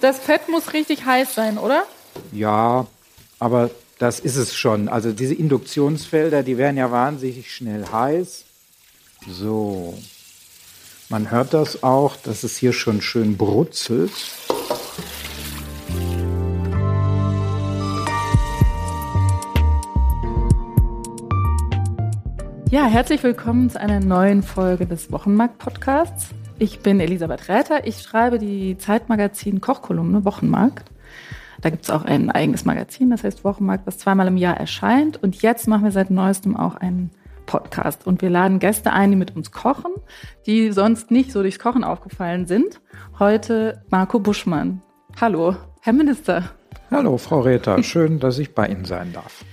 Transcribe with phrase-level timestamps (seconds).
[0.00, 1.84] Das Fett muss richtig heiß sein, oder?
[2.32, 2.86] Ja,
[3.38, 4.88] aber das ist es schon.
[4.88, 8.44] Also diese Induktionsfelder, die werden ja wahnsinnig schnell heiß.
[9.28, 9.96] So.
[11.08, 14.12] Man hört das auch, dass es hier schon schön brutzelt.
[22.70, 26.30] Ja, herzlich willkommen zu einer neuen Folge des Wochenmarkt-Podcasts.
[26.58, 27.84] Ich bin Elisabeth Räther.
[27.84, 30.88] Ich schreibe die Zeitmagazin Kochkolumne Wochenmarkt.
[31.60, 35.20] Da gibt es auch ein eigenes Magazin, das heißt Wochenmarkt, das zweimal im Jahr erscheint.
[35.20, 37.10] Und jetzt machen wir seit neuestem auch einen
[37.46, 38.06] Podcast.
[38.06, 39.92] Und wir laden Gäste ein, die mit uns kochen,
[40.46, 42.80] die sonst nicht so durchs Kochen aufgefallen sind.
[43.18, 44.80] Heute Marco Buschmann.
[45.20, 46.50] Hallo, Herr Minister.
[46.88, 47.82] Hallo, Frau Räther.
[47.82, 49.44] Schön, dass ich bei Ihnen sein darf.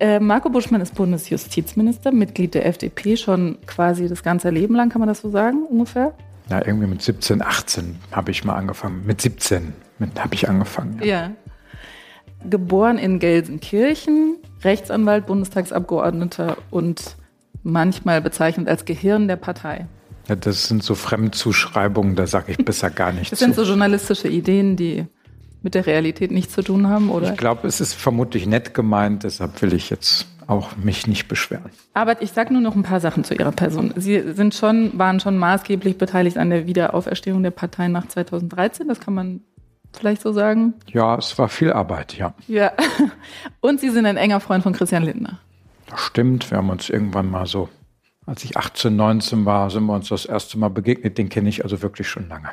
[0.00, 4.98] Äh, Marco Buschmann ist Bundesjustizminister, Mitglied der FDP, schon quasi das ganze Leben lang, kann
[4.98, 6.12] man das so sagen, ungefähr?
[6.50, 9.04] Ja, irgendwie mit 17, 18 habe ich mal angefangen.
[9.06, 9.72] Mit 17
[10.18, 10.98] habe ich angefangen.
[11.00, 11.06] Ja.
[11.06, 11.30] ja.
[12.48, 17.16] Geboren in Gelsenkirchen, Rechtsanwalt, Bundestagsabgeordneter und
[17.62, 19.86] manchmal bezeichnet als Gehirn der Partei.
[20.28, 23.30] Ja, das sind so Fremdzuschreibungen, da sage ich besser gar nichts.
[23.30, 25.06] Das sind so journalistische Ideen, die
[25.62, 27.30] mit der Realität nichts zu tun haben, oder?
[27.30, 31.70] Ich glaube, es ist vermutlich nett gemeint, deshalb will ich jetzt auch mich nicht beschweren.
[31.94, 33.92] Aber ich sage nur noch ein paar Sachen zu Ihrer Person.
[33.96, 39.00] Sie sind schon, waren schon maßgeblich beteiligt an der Wiederauferstehung der Partei nach 2013, das
[39.00, 39.40] kann man
[39.92, 40.74] vielleicht so sagen?
[40.86, 42.34] Ja, es war viel Arbeit, ja.
[42.48, 42.72] Ja.
[43.60, 45.38] Und Sie sind ein enger Freund von Christian Lindner.
[45.86, 46.50] Das stimmt.
[46.50, 47.68] Wir haben uns irgendwann mal so,
[48.26, 51.18] als ich 18, 19 war, sind wir uns das erste Mal begegnet.
[51.18, 52.50] Den kenne ich also wirklich schon lange.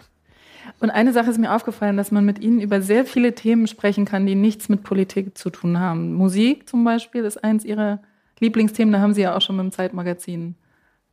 [0.80, 4.06] Und eine Sache ist mir aufgefallen, dass man mit Ihnen über sehr viele Themen sprechen
[4.06, 6.14] kann, die nichts mit Politik zu tun haben.
[6.14, 8.00] Musik zum Beispiel ist eins Ihrer
[8.40, 8.94] Lieblingsthemen.
[8.94, 10.56] Da haben Sie ja auch schon mit dem Zeitmagazin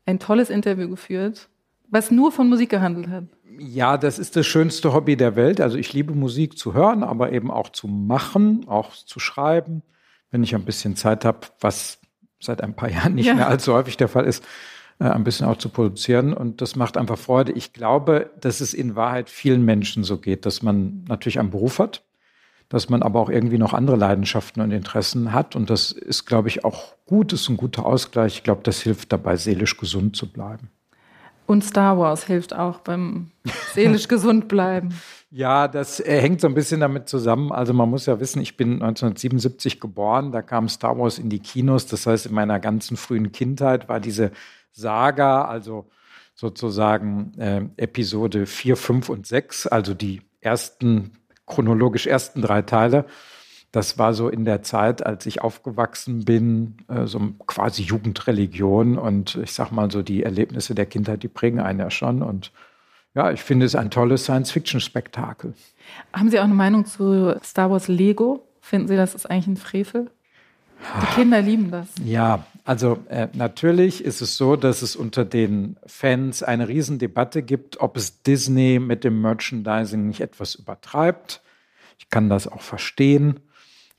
[0.05, 1.48] ein tolles Interview geführt,
[1.91, 3.25] was nur von Musik gehandelt hat.
[3.58, 5.61] Ja, das ist das schönste Hobby der Welt.
[5.61, 9.83] Also ich liebe Musik zu hören, aber eben auch zu machen, auch zu schreiben,
[10.30, 11.98] wenn ich ein bisschen Zeit habe, was
[12.39, 13.34] seit ein paar Jahren nicht ja.
[13.34, 14.45] mehr allzu häufig der Fall ist
[14.98, 16.33] ein bisschen auch zu produzieren.
[16.33, 17.52] Und das macht einfach Freude.
[17.52, 21.79] Ich glaube, dass es in Wahrheit vielen Menschen so geht, dass man natürlich einen Beruf
[21.79, 22.02] hat,
[22.68, 25.55] dass man aber auch irgendwie noch andere Leidenschaften und Interessen hat.
[25.55, 28.36] Und das ist, glaube ich, auch gut, ist ein guter Ausgleich.
[28.36, 30.70] Ich glaube, das hilft dabei, seelisch gesund zu bleiben.
[31.46, 33.30] Und Star Wars hilft auch beim
[33.74, 34.95] seelisch gesund bleiben.
[35.29, 37.51] Ja, das äh, hängt so ein bisschen damit zusammen.
[37.51, 41.40] Also man muss ja wissen, ich bin 1977 geboren, da kam Star Wars in die
[41.40, 41.86] Kinos.
[41.86, 44.30] Das heißt, in meiner ganzen frühen Kindheit war diese
[44.77, 45.89] Saga, also
[46.35, 51.13] sozusagen äh, Episode 4, 5 und 6, also die ersten,
[51.47, 53.07] chronologisch ersten drei Teile.
[53.73, 59.36] Das war so in der Zeit, als ich aufgewachsen bin, äh, so quasi Jugendreligion und
[59.36, 62.53] ich sag mal so die Erlebnisse der Kindheit, die prägen einen ja schon und
[63.15, 65.55] ja, ich finde es ein tolles Science-Fiction-Spektakel.
[66.13, 68.47] Haben Sie auch eine Meinung zu Star Wars Lego?
[68.61, 70.11] Finden Sie, das ist eigentlich ein Frevel?
[71.01, 71.89] Die Kinder lieben das.
[72.05, 77.81] Ja, also äh, natürlich ist es so, dass es unter den Fans eine Riesendebatte gibt,
[77.81, 81.43] ob es Disney mit dem Merchandising nicht etwas übertreibt.
[81.97, 83.39] Ich kann das auch verstehen,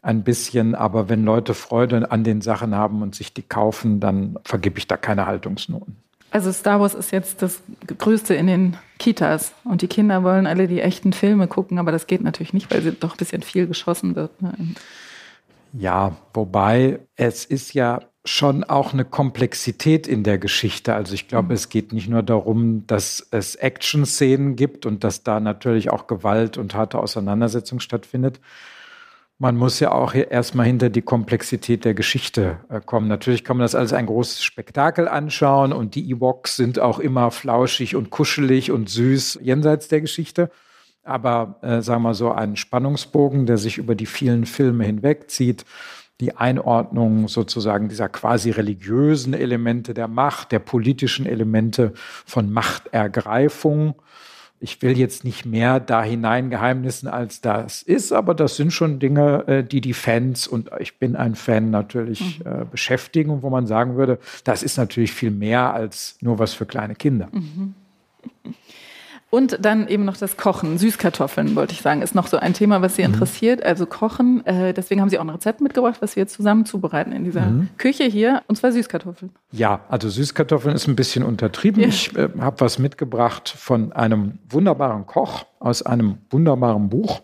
[0.02, 4.38] ein bisschen, aber wenn Leute Freude an den Sachen haben und sich die kaufen, dann
[4.44, 5.96] vergebe ich da keine Haltungsnoten.
[6.32, 7.62] Also Star Wars ist jetzt das
[7.98, 12.06] Größte in den Kitas und die Kinder wollen alle die echten Filme gucken, aber das
[12.06, 14.42] geht natürlich nicht, weil doch ein bisschen viel geschossen wird.
[14.42, 14.54] Ne?
[15.72, 20.94] Ja, wobei es ist ja schon auch eine Komplexität in der Geschichte.
[20.94, 21.54] Also ich glaube, mhm.
[21.54, 26.58] es geht nicht nur darum, dass es Action-Szenen gibt und dass da natürlich auch Gewalt
[26.58, 28.40] und harte Auseinandersetzung stattfindet.
[29.40, 33.08] Man muss ja auch erstmal hinter die Komplexität der Geschichte äh, kommen.
[33.08, 37.30] Natürlich kann man das als ein großes Spektakel anschauen und die Ewoks sind auch immer
[37.32, 40.50] flauschig und kuschelig und süß jenseits der Geschichte
[41.08, 45.64] aber äh, sagen wir mal so ein Spannungsbogen, der sich über die vielen Filme hinwegzieht.
[46.20, 51.94] Die Einordnung sozusagen dieser quasi religiösen Elemente der Macht, der politischen Elemente
[52.26, 53.96] von Machtergreifung.
[54.60, 59.48] Ich will jetzt nicht mehr da hineingeheimnissen, als das ist, aber das sind schon Dinge,
[59.48, 62.62] äh, die die Fans und ich bin ein Fan natürlich mhm.
[62.62, 66.66] äh, beschäftigen, wo man sagen würde, das ist natürlich viel mehr als nur was für
[66.66, 67.30] kleine Kinder.
[67.32, 67.76] Mhm.
[69.30, 70.78] Und dann eben noch das Kochen.
[70.78, 73.14] Süßkartoffeln, wollte ich sagen, ist noch so ein Thema, was Sie mhm.
[73.14, 73.62] interessiert.
[73.62, 74.46] Also Kochen.
[74.46, 77.48] Äh, deswegen haben Sie auch ein Rezept mitgebracht, was wir jetzt zusammen zubereiten in dieser
[77.48, 77.70] mhm.
[77.78, 78.44] Küche hier.
[78.48, 79.32] Und zwar Süßkartoffeln.
[79.52, 81.82] Ja, also Süßkartoffeln ist ein bisschen untertrieben.
[81.82, 81.90] Ja.
[81.90, 87.22] Ich äh, habe was mitgebracht von einem wunderbaren Koch aus einem wunderbaren Buch.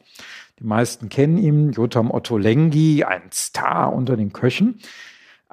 [0.59, 4.79] Die meisten kennen ihn, Jotam Otto Lengi, ein Star unter den Köchen.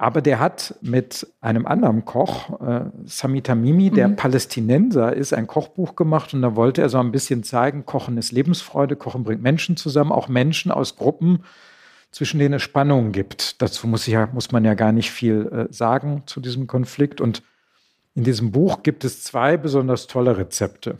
[0.01, 4.15] Aber der hat mit einem anderen Koch, äh, Sami Tamimi, der mhm.
[4.15, 8.31] Palästinenser ist, ein Kochbuch gemacht und da wollte er so ein bisschen zeigen, Kochen ist
[8.31, 11.43] Lebensfreude, Kochen bringt Menschen zusammen, auch Menschen aus Gruppen,
[12.09, 13.61] zwischen denen es Spannungen gibt.
[13.61, 17.21] Dazu muss, ja, muss man ja gar nicht viel äh, sagen zu diesem Konflikt.
[17.21, 17.43] Und
[18.15, 20.97] in diesem Buch gibt es zwei besonders tolle Rezepte.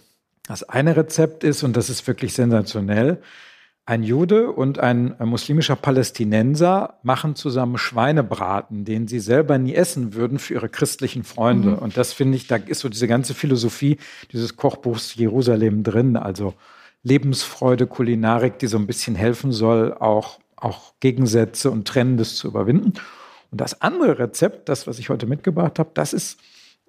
[0.48, 3.20] Das eine Rezept ist, und das ist wirklich sensationell,
[3.92, 10.40] ein Jude und ein muslimischer Palästinenser machen zusammen Schweinebraten, den sie selber nie essen würden
[10.40, 11.72] für ihre christlichen Freunde.
[11.72, 11.80] Mhm.
[11.80, 13.98] Und das finde ich, da ist so diese ganze Philosophie
[14.32, 16.16] dieses Kochbuchs Jerusalem drin.
[16.16, 16.54] Also
[17.04, 22.94] Lebensfreude, Kulinarik, die so ein bisschen helfen soll, auch, auch Gegensätze und Trennendes zu überwinden.
[23.52, 26.40] Und das andere Rezept, das, was ich heute mitgebracht habe, das ist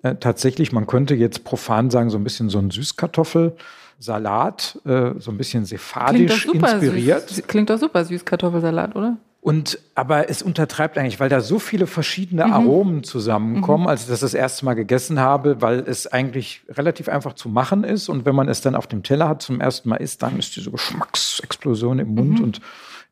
[0.05, 3.57] äh, tatsächlich, man könnte jetzt profan sagen, so ein bisschen so ein Süßkartoffel.
[4.03, 7.29] Salat, äh, so ein bisschen sephadisch Klingt inspiriert.
[7.29, 7.47] Süß.
[7.47, 9.17] Klingt doch super, Süßkartoffelsalat, oder?
[9.41, 12.53] Und aber es untertreibt eigentlich, weil da so viele verschiedene mhm.
[12.53, 13.89] Aromen zusammenkommen, mhm.
[13.89, 17.83] als ich das das erste Mal gegessen habe, weil es eigentlich relativ einfach zu machen
[17.83, 18.09] ist.
[18.09, 20.55] Und wenn man es dann auf dem Teller hat, zum ersten Mal isst, dann ist
[20.55, 22.39] diese Geschmacksexplosion im Mund.
[22.39, 22.45] Mhm.
[22.45, 22.61] Und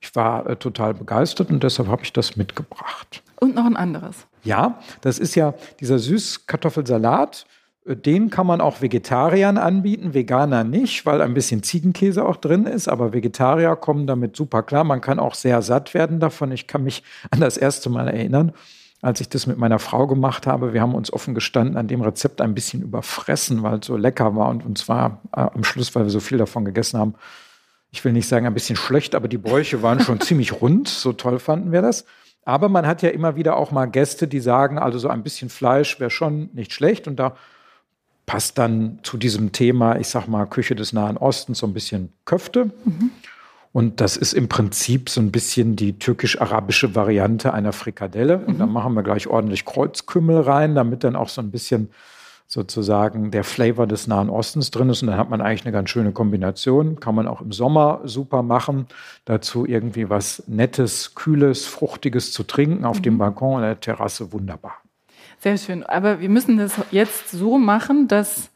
[0.00, 3.22] ich war äh, total begeistert und deshalb habe ich das mitgebracht.
[3.40, 4.26] Und noch ein anderes.
[4.44, 7.44] Ja, das ist ja dieser Süßkartoffelsalat
[7.86, 12.88] den kann man auch Vegetariern anbieten, Veganer nicht, weil ein bisschen Ziegenkäse auch drin ist.
[12.88, 14.84] Aber Vegetarier kommen damit super klar.
[14.84, 16.52] Man kann auch sehr satt werden davon.
[16.52, 18.52] Ich kann mich an das erste Mal erinnern,
[19.00, 20.74] als ich das mit meiner Frau gemacht habe.
[20.74, 24.36] Wir haben uns offen gestanden an dem Rezept ein bisschen überfressen, weil es so lecker
[24.36, 24.50] war.
[24.50, 27.14] Und, und zwar äh, am Schluss, weil wir so viel davon gegessen haben.
[27.92, 30.86] Ich will nicht sagen ein bisschen schlecht, aber die Bräuche waren schon ziemlich rund.
[30.86, 32.04] So toll fanden wir das.
[32.44, 35.48] Aber man hat ja immer wieder auch mal Gäste, die sagen, also so ein bisschen
[35.48, 37.08] Fleisch wäre schon nicht schlecht.
[37.08, 37.36] Und da
[38.30, 42.12] passt dann zu diesem Thema, ich sag mal, Küche des Nahen Ostens, so ein bisschen
[42.26, 42.66] Köfte.
[42.84, 43.10] Mhm.
[43.72, 48.38] Und das ist im Prinzip so ein bisschen die türkisch-arabische Variante einer Frikadelle.
[48.38, 48.44] Mhm.
[48.44, 51.90] Und da machen wir gleich ordentlich Kreuzkümmel rein, damit dann auch so ein bisschen
[52.46, 55.02] sozusagen der Flavor des Nahen Ostens drin ist.
[55.02, 57.00] Und dann hat man eigentlich eine ganz schöne Kombination.
[57.00, 58.86] Kann man auch im Sommer super machen.
[59.24, 63.02] Dazu irgendwie was Nettes, Kühles, Fruchtiges zu trinken auf mhm.
[63.02, 64.32] dem Balkon oder der Terrasse.
[64.32, 64.76] Wunderbar.
[65.40, 65.82] Sehr schön.
[65.84, 68.50] Aber wir müssen das jetzt so machen, dass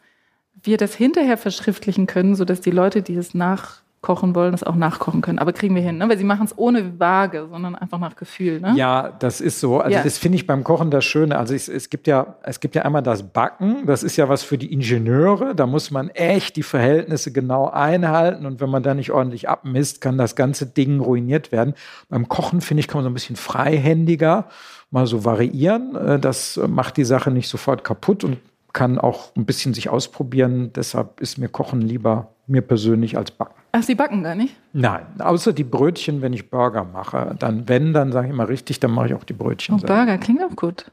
[0.62, 5.22] wir das hinterher verschriftlichen können, sodass die Leute, die es nachkochen wollen, das auch nachkochen
[5.22, 5.38] können.
[5.38, 6.10] Aber kriegen wir hin, ne?
[6.10, 8.60] weil sie machen es ohne Waage, sondern einfach nach Gefühl.
[8.60, 8.74] Ne?
[8.76, 9.80] Ja, das ist so.
[9.80, 10.02] Also ja.
[10.02, 11.38] das finde ich beim Kochen das Schöne.
[11.38, 13.86] Also es, es, gibt ja, es gibt ja einmal das Backen.
[13.86, 15.54] Das ist ja was für die Ingenieure.
[15.54, 18.44] Da muss man echt die Verhältnisse genau einhalten.
[18.44, 21.72] Und wenn man da nicht ordentlich abmisst, kann das ganze Ding ruiniert werden.
[22.10, 24.48] Beim Kochen, finde ich, kann man so ein bisschen freihändiger
[24.94, 25.94] mal so variieren.
[25.96, 28.38] Äh, das macht die Sache nicht sofort kaputt und
[28.72, 30.72] kann auch ein bisschen sich ausprobieren.
[30.74, 33.54] Deshalb ist mir Kochen lieber mir persönlich als Backen.
[33.72, 34.54] Ach, Sie backen gar nicht?
[34.72, 37.34] Nein, außer die Brötchen, wenn ich Burger mache.
[37.38, 39.74] Dann, wenn, dann sage ich immer richtig, dann mache ich auch die Brötchen.
[39.74, 40.90] Oh, Burger klingt auch gut.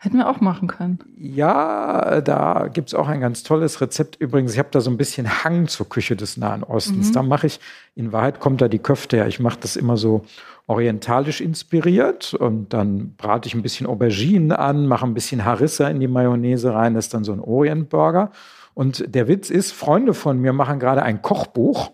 [0.00, 0.98] Hätten wir auch machen können.
[1.16, 4.16] Ja, da gibt es auch ein ganz tolles Rezept.
[4.16, 7.08] Übrigens, ich habe da so ein bisschen Hang zur Küche des Nahen Ostens.
[7.08, 7.12] Mhm.
[7.14, 7.60] Da mache ich,
[7.96, 9.26] in Wahrheit kommt da die Köfte her.
[9.26, 10.24] Ich mache das immer so
[10.68, 15.98] orientalisch inspiriert und dann brate ich ein bisschen Auberginen an, mache ein bisschen Harissa in
[15.98, 18.30] die Mayonnaise rein, das ist dann so ein Orient-Burger.
[18.74, 21.90] Und der Witz ist, Freunde von mir machen gerade ein Kochbuch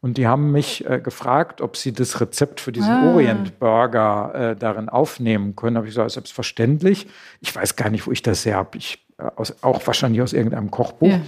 [0.00, 3.12] und die haben mich äh, gefragt, ob sie das Rezept für diesen ah.
[3.12, 5.76] Orient-Burger äh, darin aufnehmen können.
[5.76, 7.06] Habe ich gesagt, selbstverständlich.
[7.40, 8.78] Ich weiß gar nicht, wo ich das her habe.
[8.78, 11.08] Ich, äh, aus, auch wahrscheinlich aus irgendeinem Kochbuch.
[11.08, 11.20] Ja.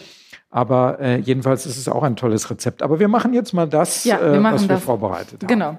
[0.51, 2.83] Aber äh, jedenfalls ist es auch ein tolles Rezept.
[2.83, 5.49] Aber wir machen jetzt mal das, ja, wir äh, was wir vorbereitet haben.
[5.49, 5.79] Genau.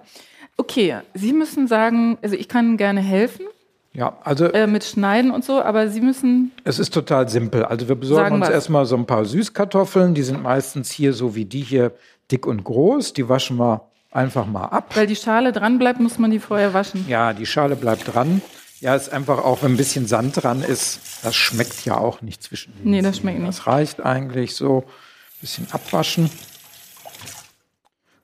[0.57, 3.45] Okay, Sie müssen sagen, also ich kann gerne helfen.
[3.93, 4.45] Ja, also.
[4.45, 6.51] Äh, mit Schneiden und so, aber Sie müssen.
[6.63, 7.63] Es ist total simpel.
[7.63, 8.49] Also wir besorgen uns was.
[8.49, 10.15] erstmal so ein paar Süßkartoffeln.
[10.15, 11.91] Die sind meistens hier so wie die hier
[12.31, 13.13] dick und groß.
[13.13, 13.81] Die waschen wir
[14.11, 14.95] einfach mal ab.
[14.95, 17.05] Weil die Schale dran bleibt, muss man die vorher waschen.
[17.07, 18.41] Ja, die Schale bleibt dran.
[18.79, 22.43] Ja, ist einfach auch, wenn ein bisschen Sand dran ist, das schmeckt ja auch nicht
[22.43, 23.47] zwischen den Nee, das schmeckt nicht.
[23.47, 24.79] Das reicht eigentlich so.
[24.79, 26.29] Ein bisschen abwaschen.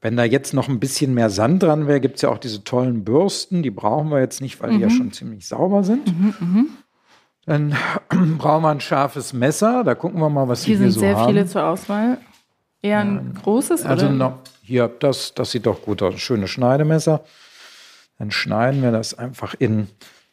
[0.02, 2.64] Wenn da jetzt noch ein bisschen mehr Sand dran wäre, gibt es ja auch diese
[2.64, 3.64] tollen Bürsten.
[3.64, 4.76] Die brauchen wir jetzt nicht, weil mhm.
[4.76, 4.94] die ja mhm.
[4.94, 6.08] schon ziemlich sauber sind.
[6.08, 6.66] Mhm, mh.
[7.46, 7.76] Dann
[8.38, 9.84] brauchen wir ein scharfes Messer.
[9.84, 11.06] Da gucken wir mal, was hier, hier so haben.
[11.06, 12.18] Hier sind sehr viele zur Auswahl.
[12.82, 13.86] Eher ein ja, großes?
[13.86, 14.16] Also oder?
[14.16, 16.20] Noch, hier, das, das sieht doch gut aus.
[16.20, 17.24] Schöne Schneidemesser.
[18.18, 19.88] Dann schneiden wir das einfach in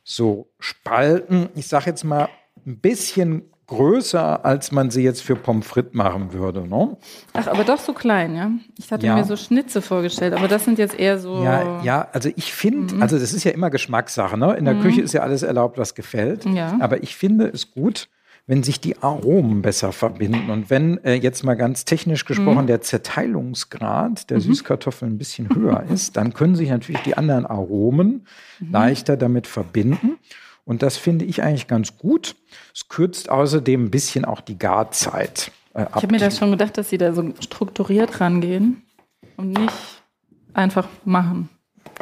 [0.04, 1.48] so Spalten.
[1.54, 2.28] Ich sage jetzt mal
[2.64, 6.66] ein bisschen größer, als man sie jetzt für Pommes frites machen würde.
[6.66, 6.96] Ne?
[7.32, 8.50] Ach, aber doch so klein, ja?
[8.78, 9.16] Ich hatte ja.
[9.16, 11.42] mir so Schnitze vorgestellt, aber das sind jetzt eher so.
[11.42, 13.02] Ja, ja also ich finde, mhm.
[13.02, 14.36] also das ist ja immer Geschmackssache.
[14.36, 14.54] Ne?
[14.56, 14.82] In der mhm.
[14.82, 16.44] Küche ist ja alles erlaubt, was gefällt.
[16.44, 16.76] Ja.
[16.80, 18.08] Aber ich finde es gut,
[18.46, 22.66] wenn sich die Aromen besser verbinden und wenn äh, jetzt mal ganz technisch gesprochen mhm.
[22.68, 24.42] der Zerteilungsgrad der mhm.
[24.42, 28.26] Süßkartoffeln ein bisschen höher ist, dann können sich natürlich die anderen Aromen
[28.60, 28.70] mhm.
[28.70, 30.18] leichter damit verbinden.
[30.66, 32.34] Und das finde ich eigentlich ganz gut.
[32.74, 35.52] Es kürzt außerdem ein bisschen auch die Garzeit.
[35.72, 38.82] Äh, ich habe mir das schon gedacht, dass Sie da so strukturiert rangehen
[39.36, 39.72] und nicht
[40.52, 41.48] einfach machen.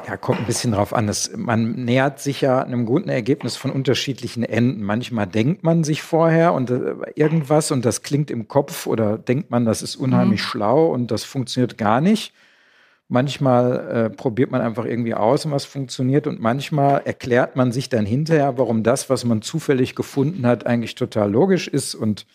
[0.09, 1.06] Ja, kommt ein bisschen drauf an.
[1.06, 4.83] Das, man nähert sich ja einem guten Ergebnis von unterschiedlichen Enden.
[4.83, 9.50] Manchmal denkt man sich vorher und äh, irgendwas und das klingt im Kopf oder denkt
[9.50, 10.44] man, das ist unheimlich mhm.
[10.44, 12.33] schlau und das funktioniert gar nicht.
[13.08, 18.06] Manchmal äh, probiert man einfach irgendwie aus, was funktioniert und manchmal erklärt man sich dann
[18.06, 22.26] hinterher, warum das, was man zufällig gefunden hat, eigentlich total logisch ist und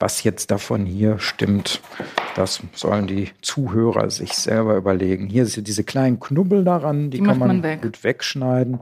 [0.00, 1.80] was jetzt davon hier stimmt,
[2.36, 5.26] das sollen die Zuhörer sich selber überlegen.
[5.26, 7.82] Hier sind diese kleinen Knubbel daran, die, die kann man, man weg.
[7.82, 8.80] gut wegschneiden.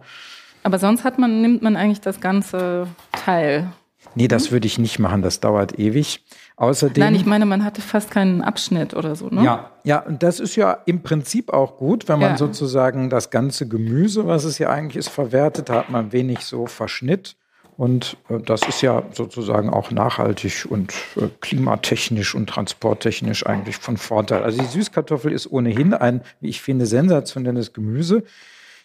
[0.63, 3.73] Aber sonst hat man, nimmt man eigentlich das ganze Teil.
[4.15, 4.53] Nee, das hm?
[4.53, 6.23] würde ich nicht machen, das dauert ewig.
[6.59, 7.05] Außerdem.
[7.05, 9.45] Nein, ich meine, man hatte fast keinen Abschnitt oder so, ne?
[9.45, 12.37] Ja, ja, und das ist ja im Prinzip auch gut, wenn man ja.
[12.39, 17.37] sozusagen das ganze Gemüse, was es ja eigentlich ist, verwertet, hat man wenig so Verschnitt.
[17.77, 23.99] Und äh, das ist ja sozusagen auch nachhaltig und äh, klimatechnisch und transporttechnisch eigentlich von
[23.99, 24.43] Vorteil.
[24.43, 28.23] Also die Süßkartoffel ist ohnehin ein, wie ich finde, sensationelles Gemüse.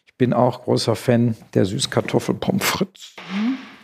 [0.06, 3.16] Ich bin auch großer Fan der Süßkartoffel Pommes frites.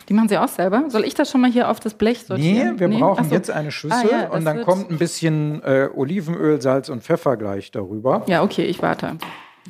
[0.08, 0.84] Die machen Sie auch selber?
[0.88, 2.74] Soll ich das schon mal hier auf das Blech sortieren?
[2.74, 2.98] Nee, wir nee?
[2.98, 3.34] brauchen so.
[3.34, 7.36] jetzt eine Schüssel ah, ja, und dann kommt ein bisschen äh, Olivenöl, Salz und Pfeffer
[7.36, 8.24] gleich darüber.
[8.26, 9.18] Ja, okay, ich warte.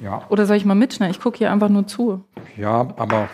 [0.02, 0.24] Ja.
[0.28, 1.12] Oder soll ich mal mitschneiden?
[1.12, 2.24] Ich gucke hier einfach nur zu.
[2.56, 3.28] Ja, aber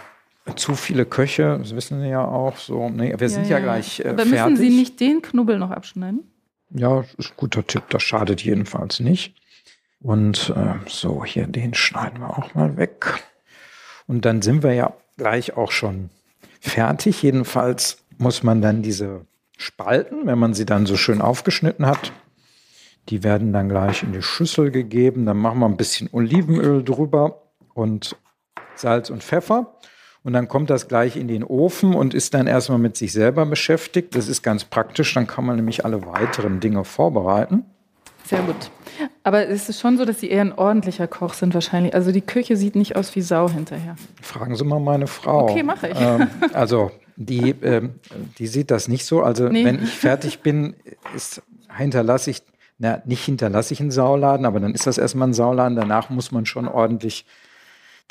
[0.57, 2.89] zu viele Köche, das wissen Sie ja auch so.
[2.89, 6.31] Nee, wir sind ja, ja gleich äh, Aber müssen Sie nicht den Knubbel noch abschneiden?
[6.71, 9.35] Ja, ist ein guter Tipp, das schadet jedenfalls nicht.
[10.01, 13.15] Und äh, so, hier den schneiden wir auch mal weg.
[14.07, 16.11] Und dann sind wir ja gleich auch schon
[16.65, 17.23] fertig.
[17.23, 22.13] Jedenfalls muss man dann diese Spalten, wenn man sie dann so schön aufgeschnitten hat,
[23.09, 25.27] die werden dann gleich in die Schüssel gegeben.
[25.27, 27.43] Dann machen wir ein bisschen Olivenöl drüber
[27.75, 28.17] und
[28.75, 29.79] Salz und Pfeffer.
[30.23, 33.45] Und dann kommt das gleich in den Ofen und ist dann erstmal mit sich selber
[33.45, 34.17] beschäftigt.
[34.17, 37.67] Das ist ganz praktisch, dann kann man nämlich alle weiteren Dinge vorbereiten.
[38.25, 38.71] Sehr gut.
[39.23, 41.95] Aber es ist schon so, dass Sie eher ein ordentlicher Koch sind wahrscheinlich.
[41.95, 43.97] Also die Küche sieht nicht aus wie Sau hinterher.
[44.23, 45.45] Fragen Sie mal meine Frau.
[45.45, 46.01] Okay, mache ich.
[46.01, 47.95] Ähm, also die, ähm,
[48.39, 49.23] die sieht das nicht so.
[49.23, 49.65] Also nee.
[49.65, 50.75] wenn ich fertig bin,
[51.15, 51.43] ist,
[51.77, 52.43] hinterlasse ich,
[52.79, 55.77] na, nicht hinterlasse ich einen Sauladen, aber dann ist das erstmal ein Sauladen.
[55.77, 57.27] Danach muss man schon ordentlich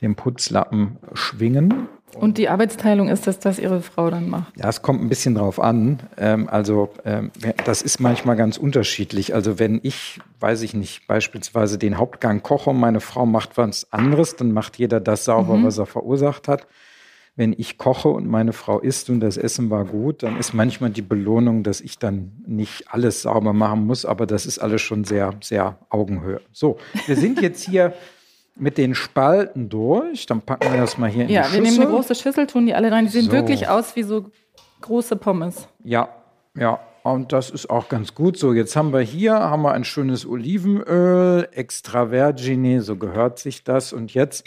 [0.01, 1.87] den Putzlappen schwingen.
[2.15, 4.53] Und die Arbeitsteilung ist, dass das Ihre Frau dann macht?
[4.57, 5.99] Ja, es kommt ein bisschen drauf an.
[6.17, 7.31] Ähm, also ähm,
[7.65, 9.33] das ist manchmal ganz unterschiedlich.
[9.33, 13.91] Also wenn ich, weiß ich nicht, beispielsweise den Hauptgang koche und meine Frau macht was
[13.91, 15.65] anderes, dann macht jeder das sauber, mhm.
[15.65, 16.67] was er verursacht hat.
[17.35, 20.91] Wenn ich koche und meine Frau isst und das Essen war gut, dann ist manchmal
[20.91, 25.03] die Belohnung, dass ich dann nicht alles sauber machen muss, aber das ist alles schon
[25.03, 26.41] sehr, sehr Augenhöhe.
[26.51, 26.77] So,
[27.07, 27.93] wir sind jetzt hier
[28.55, 30.25] mit den Spalten durch.
[30.25, 31.59] Dann packen wir das mal hier in ja, die Schüssel.
[31.59, 33.05] Ja, wir nehmen eine große Schüssel, tun die alle rein.
[33.05, 33.31] Die sehen so.
[33.31, 34.25] wirklich aus wie so
[34.81, 35.67] große Pommes.
[35.83, 36.09] Ja,
[36.55, 36.79] ja.
[37.03, 38.37] Und das ist auch ganz gut.
[38.37, 43.65] So, jetzt haben wir hier haben wir ein schönes Olivenöl, extra vergine, so gehört sich
[43.65, 43.91] das.
[43.91, 44.45] Und jetzt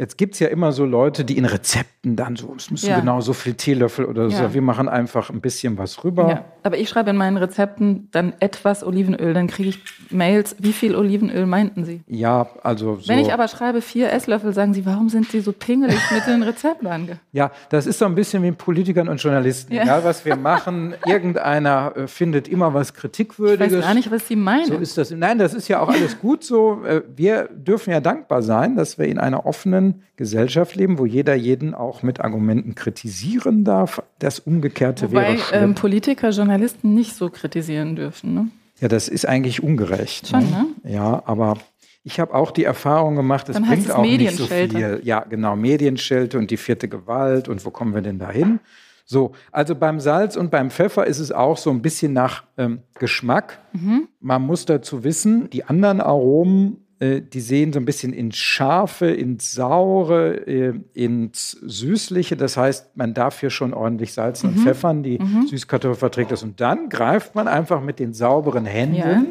[0.00, 3.00] Jetzt gibt es ja immer so Leute, die in Rezepten dann so, es müssen ja.
[3.00, 4.44] genau so viel Teelöffel oder so.
[4.44, 4.54] Ja.
[4.54, 6.28] Wir machen einfach ein bisschen was rüber.
[6.30, 6.44] Ja.
[6.62, 10.96] Aber ich schreibe in meinen Rezepten dann etwas Olivenöl, dann kriege ich Mails, wie viel
[10.96, 12.00] Olivenöl meinten Sie?
[12.06, 13.08] Ja, also so.
[13.08, 16.42] Wenn ich aber schreibe vier Esslöffel, sagen Sie, warum sind Sie so pingelig mit den
[16.42, 17.18] Rezepten ange?
[17.32, 19.72] Ja, das ist so ein bisschen wie Politikern und Journalisten.
[19.72, 19.82] Ja.
[19.82, 23.72] Egal, was wir machen, irgendeiner äh, findet immer was Kritikwürdiges.
[23.72, 24.66] Ich weiß gar nicht, was Sie meinen.
[24.66, 25.10] So ist das.
[25.10, 26.82] Nein, das ist ja auch alles gut so.
[26.84, 31.34] Äh, wir dürfen ja dankbar sein, dass wir in einer offenen Gesellschaft leben, wo jeder
[31.34, 34.02] jeden auch mit Argumenten kritisieren darf.
[34.18, 35.62] Das Umgekehrte Wobei, wäre schlimm.
[35.62, 38.34] Ähm, Politiker, Journalisten nicht so kritisieren dürfen.
[38.34, 38.48] Ne?
[38.80, 40.28] Ja, das ist eigentlich ungerecht.
[40.28, 40.66] Schon, ne?
[40.82, 40.92] ne?
[40.92, 41.58] Ja, aber
[42.02, 45.00] ich habe auch die Erfahrung gemacht, es bringt es auch nicht so viel.
[45.02, 48.60] Ja, genau, Medienschelte und die vierte Gewalt und wo kommen wir denn da hin?
[49.04, 52.82] So, also beim Salz und beim Pfeffer ist es auch so ein bisschen nach ähm,
[52.94, 53.58] Geschmack.
[53.72, 54.06] Mhm.
[54.20, 59.06] Man muss dazu wissen, die anderen Aromen äh, die sehen so ein bisschen ins Scharfe,
[59.06, 62.36] ins Saure, äh, ins Süßliche.
[62.36, 64.56] Das heißt, man darf hier schon ordentlich salzen mhm.
[64.56, 65.02] und pfeffern.
[65.02, 65.46] Die mhm.
[65.46, 66.42] Süßkartoffel verträgt das.
[66.42, 69.22] Und dann greift man einfach mit den sauberen Händen ja.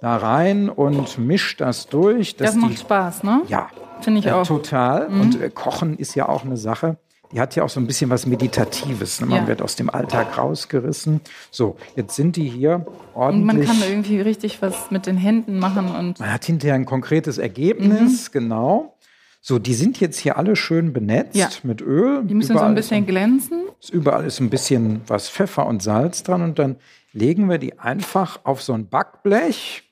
[0.00, 2.36] da rein und mischt das durch.
[2.36, 3.42] Das macht die, Spaß, ne?
[3.46, 3.68] Ja.
[4.00, 4.46] Finde ich äh, auch.
[4.46, 5.08] Total.
[5.08, 5.20] Mhm.
[5.20, 6.96] Und äh, Kochen ist ja auch eine Sache
[7.32, 9.20] die hat ja auch so ein bisschen was Meditatives.
[9.20, 9.26] Ne?
[9.26, 9.48] Man ja.
[9.48, 11.20] wird aus dem Alltag rausgerissen.
[11.50, 13.50] So, jetzt sind die hier ordentlich.
[13.60, 15.94] Und man kann irgendwie richtig was mit den Händen machen.
[15.94, 18.32] und Man hat hinterher ein konkretes Ergebnis, mhm.
[18.32, 18.96] genau.
[19.42, 21.48] So, die sind jetzt hier alle schön benetzt ja.
[21.62, 22.24] mit Öl.
[22.24, 23.62] Die müssen so ein bisschen glänzen.
[23.90, 26.76] Überall ist ein bisschen was Pfeffer und Salz dran und dann
[27.12, 29.84] legen wir die einfach auf so ein Backblech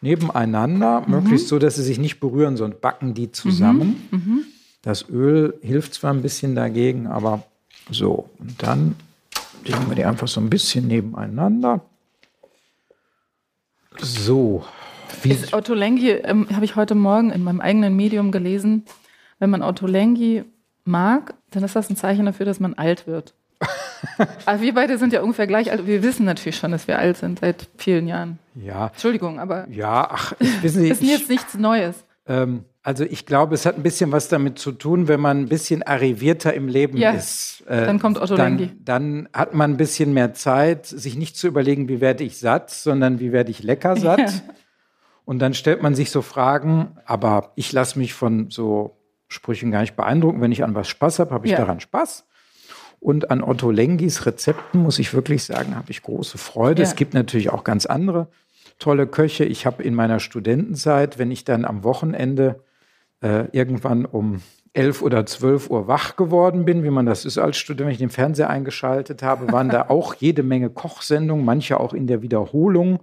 [0.00, 1.10] nebeneinander, mhm.
[1.10, 4.08] möglichst so, dass sie sich nicht berühren, sondern backen die zusammen.
[4.10, 4.44] Mhm.
[4.82, 7.42] Das Öl hilft zwar ein bisschen dagegen, aber
[7.90, 8.30] so.
[8.38, 8.96] Und dann
[9.64, 11.80] legen wir die einfach so ein bisschen nebeneinander.
[13.98, 14.64] So.
[15.22, 18.84] Wie ist Otto Lengi, ähm, habe ich heute Morgen in meinem eigenen Medium gelesen,
[19.38, 20.44] wenn man Otto Lengi
[20.84, 23.34] mag, dann ist das ein Zeichen dafür, dass man alt wird.
[24.46, 25.86] aber wir beide sind ja ungefähr gleich alt.
[25.86, 28.38] Wir wissen natürlich schon, dass wir alt sind seit vielen Jahren.
[28.54, 28.88] Ja.
[28.88, 29.68] Entschuldigung, aber.
[29.70, 30.88] Ja, ach, wissen Sie.
[30.88, 32.04] ist jetzt nichts Neues.
[32.26, 35.48] Ähm, also ich glaube, es hat ein bisschen was damit zu tun, wenn man ein
[35.48, 37.62] bisschen arrivierter im Leben ja, ist.
[37.66, 38.72] Äh, dann kommt Otto dann, Lengi.
[38.82, 42.70] Dann hat man ein bisschen mehr Zeit, sich nicht zu überlegen, wie werde ich satt,
[42.70, 44.20] sondern wie werde ich lecker satt.
[44.20, 44.54] Ja.
[45.24, 49.82] Und dann stellt man sich so Fragen, aber ich lasse mich von so Sprüchen gar
[49.82, 50.40] nicht beeindrucken.
[50.40, 51.58] Wenn ich an was Spaß habe, habe ich ja.
[51.58, 52.24] daran Spaß.
[53.00, 56.82] Und an Otto Lengis Rezepten muss ich wirklich sagen, habe ich große Freude.
[56.82, 58.28] Es gibt natürlich auch ganz andere
[58.78, 59.44] tolle Köche.
[59.44, 62.64] Ich habe in meiner Studentenzeit, wenn ich dann am Wochenende
[63.20, 64.40] äh, irgendwann um
[64.72, 67.98] elf oder zwölf Uhr wach geworden bin, wie man das ist als Student, wenn ich
[67.98, 73.00] den Fernseher eingeschaltet habe, waren da auch jede Menge Kochsendungen, manche auch in der Wiederholung.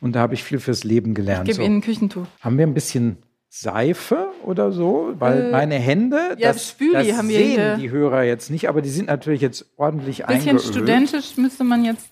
[0.00, 1.48] Und da habe ich viel fürs Leben gelernt.
[1.48, 1.66] Ich gebe so.
[1.66, 2.24] Ihnen ein Küchentuch.
[2.40, 5.14] Haben wir ein bisschen Seife oder so?
[5.18, 8.68] Weil äh, meine Hände, ja, das, Spüli das haben sehen wir die Hörer jetzt nicht,
[8.68, 10.56] aber die sind natürlich jetzt ordentlich bisschen eingeölt.
[10.58, 12.08] Bisschen studentisch müsste man jetzt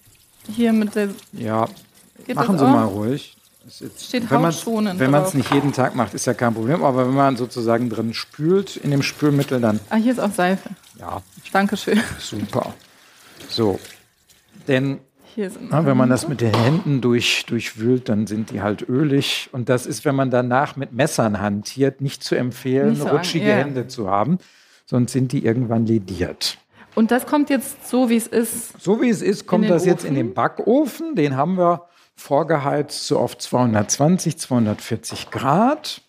[0.53, 1.09] hier mit der...
[1.33, 1.69] Ja,
[2.35, 3.37] machen Sie mal ruhig.
[3.69, 4.55] Steht wenn man
[4.99, 6.85] wenn man es nicht jeden Tag macht, ist ja kein Problem.
[6.85, 9.81] Aber wenn man sozusagen drin spült in dem Spülmittel, dann.
[9.91, 10.71] Ah, hier ist auch Seife.
[10.99, 11.23] Ja.
[11.53, 12.01] Dankeschön.
[12.19, 12.75] Super.
[13.49, 13.79] So.
[14.69, 15.01] Denn
[15.69, 19.51] na, wenn man das mit den Händen durch, durchwühlt, dann sind die halt ölig.
[19.53, 23.49] Und das ist, wenn man danach mit Messern hantiert, nicht zu empfehlen, nicht so rutschige
[23.49, 23.57] ja.
[23.57, 24.39] Hände zu haben.
[24.87, 26.59] Sonst sind die irgendwann lediert.
[26.95, 28.81] Und das kommt jetzt so, wie es ist.
[28.81, 29.91] So wie es ist, kommt das Ofen.
[29.91, 31.15] jetzt in den Backofen.
[31.17, 31.83] Den haben wir
[32.17, 36.01] vorgeheizt so auf 220, 240 Grad.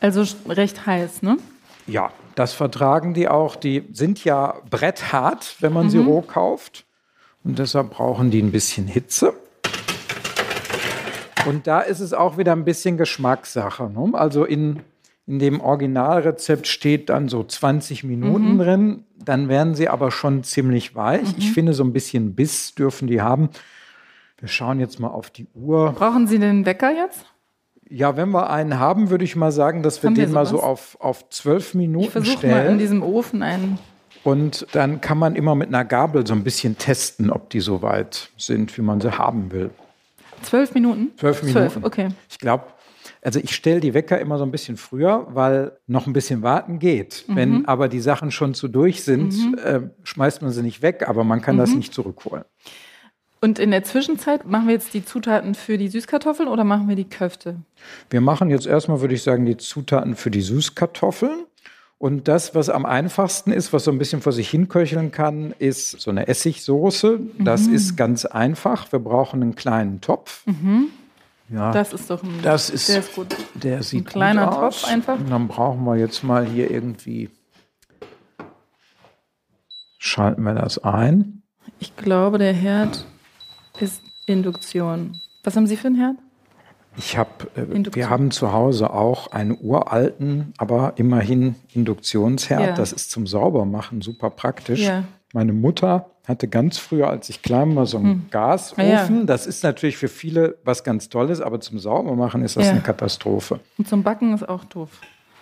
[0.00, 1.36] Also recht heiß, ne?
[1.86, 3.56] Ja, das vertragen die auch.
[3.56, 5.90] Die sind ja bretthart, wenn man mhm.
[5.90, 6.84] sie roh kauft.
[7.44, 9.34] Und deshalb brauchen die ein bisschen Hitze.
[11.46, 13.90] Und da ist es auch wieder ein bisschen Geschmackssache.
[13.90, 14.10] Ne?
[14.12, 14.80] Also in,
[15.26, 18.58] in dem Originalrezept steht dann so 20 Minuten mhm.
[18.58, 19.04] drin.
[19.16, 21.28] Dann werden sie aber schon ziemlich weich.
[21.28, 21.34] Mhm.
[21.38, 23.48] Ich finde, so ein bisschen Biss dürfen die haben.
[24.38, 25.92] Wir schauen jetzt mal auf die Uhr.
[25.92, 27.26] Brauchen Sie den Wecker jetzt?
[27.90, 30.46] Ja, wenn wir einen haben, würde ich mal sagen, dass wir haben den wir mal
[30.46, 33.78] so auf, auf zwölf Minuten ich versuche mal in diesem Ofen einen.
[34.24, 37.82] Und dann kann man immer mit einer Gabel so ein bisschen testen, ob die so
[37.82, 39.70] weit sind, wie man sie haben will.
[40.42, 41.12] Zwölf Minuten?
[41.16, 41.70] Zwölf Minuten.
[41.70, 42.08] Zwölf, okay.
[42.28, 42.64] Ich glaube,
[43.22, 46.78] also ich stelle die Wecker immer so ein bisschen früher, weil noch ein bisschen warten
[46.78, 47.24] geht.
[47.26, 47.36] Mhm.
[47.36, 49.58] Wenn aber die Sachen schon zu durch sind, mhm.
[49.58, 51.60] äh, schmeißt man sie nicht weg, aber man kann mhm.
[51.60, 52.44] das nicht zurückholen.
[53.40, 56.96] Und in der Zwischenzeit machen wir jetzt die Zutaten für die Süßkartoffeln oder machen wir
[56.96, 57.56] die Köfte?
[58.10, 61.44] Wir machen jetzt erstmal, würde ich sagen, die Zutaten für die Süßkartoffeln.
[61.98, 66.00] Und das, was am einfachsten ist, was so ein bisschen vor sich hinköcheln kann, ist
[66.00, 67.20] so eine Essigsoße.
[67.38, 67.74] Das mhm.
[67.74, 68.90] ist ganz einfach.
[68.92, 70.46] Wir brauchen einen kleinen Topf.
[70.46, 70.88] Mhm.
[71.50, 73.34] Ja, das ist doch ein, das ist, der ist gut.
[73.54, 74.80] Der sieht ein kleiner gut aus.
[74.82, 75.18] Topf einfach.
[75.18, 77.30] Und dann brauchen wir jetzt mal hier irgendwie,
[79.98, 81.42] schalten wir das ein.
[81.80, 83.06] Ich glaube, der Herd
[83.80, 85.20] ist Induktion.
[85.44, 86.16] Was haben Sie für einen Herd?
[86.96, 92.60] Ich habe, äh, wir haben zu Hause auch einen uralten, aber immerhin Induktionsherd.
[92.60, 92.74] Ja.
[92.74, 94.80] Das ist zum Saubermachen super praktisch.
[94.80, 95.04] Ja.
[95.32, 98.26] Meine Mutter hatte ganz früher, als ich klein war, so einen hm.
[98.30, 98.86] Gasofen.
[98.86, 102.80] Ja, das ist natürlich für viele was ganz Tolles, aber zum Saubermachen ist das eine
[102.80, 103.60] Katastrophe.
[103.78, 104.90] Und zum Backen ist auch doof.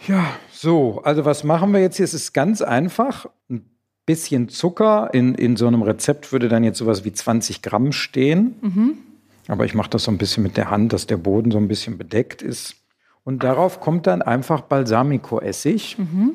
[0.06, 2.04] Ja, so, also was machen wir jetzt hier?
[2.04, 3.26] Es ist ganz einfach.
[3.50, 3.64] Ein
[4.06, 5.10] bisschen Zucker.
[5.12, 8.54] In, in so einem Rezept würde dann jetzt sowas wie 20 Gramm stehen.
[8.62, 8.98] Mhm.
[9.48, 11.68] Aber ich mache das so ein bisschen mit der Hand, dass der Boden so ein
[11.68, 12.76] bisschen bedeckt ist.
[13.24, 15.98] Und darauf kommt dann einfach Balsamico-Essig.
[15.98, 16.34] Mhm.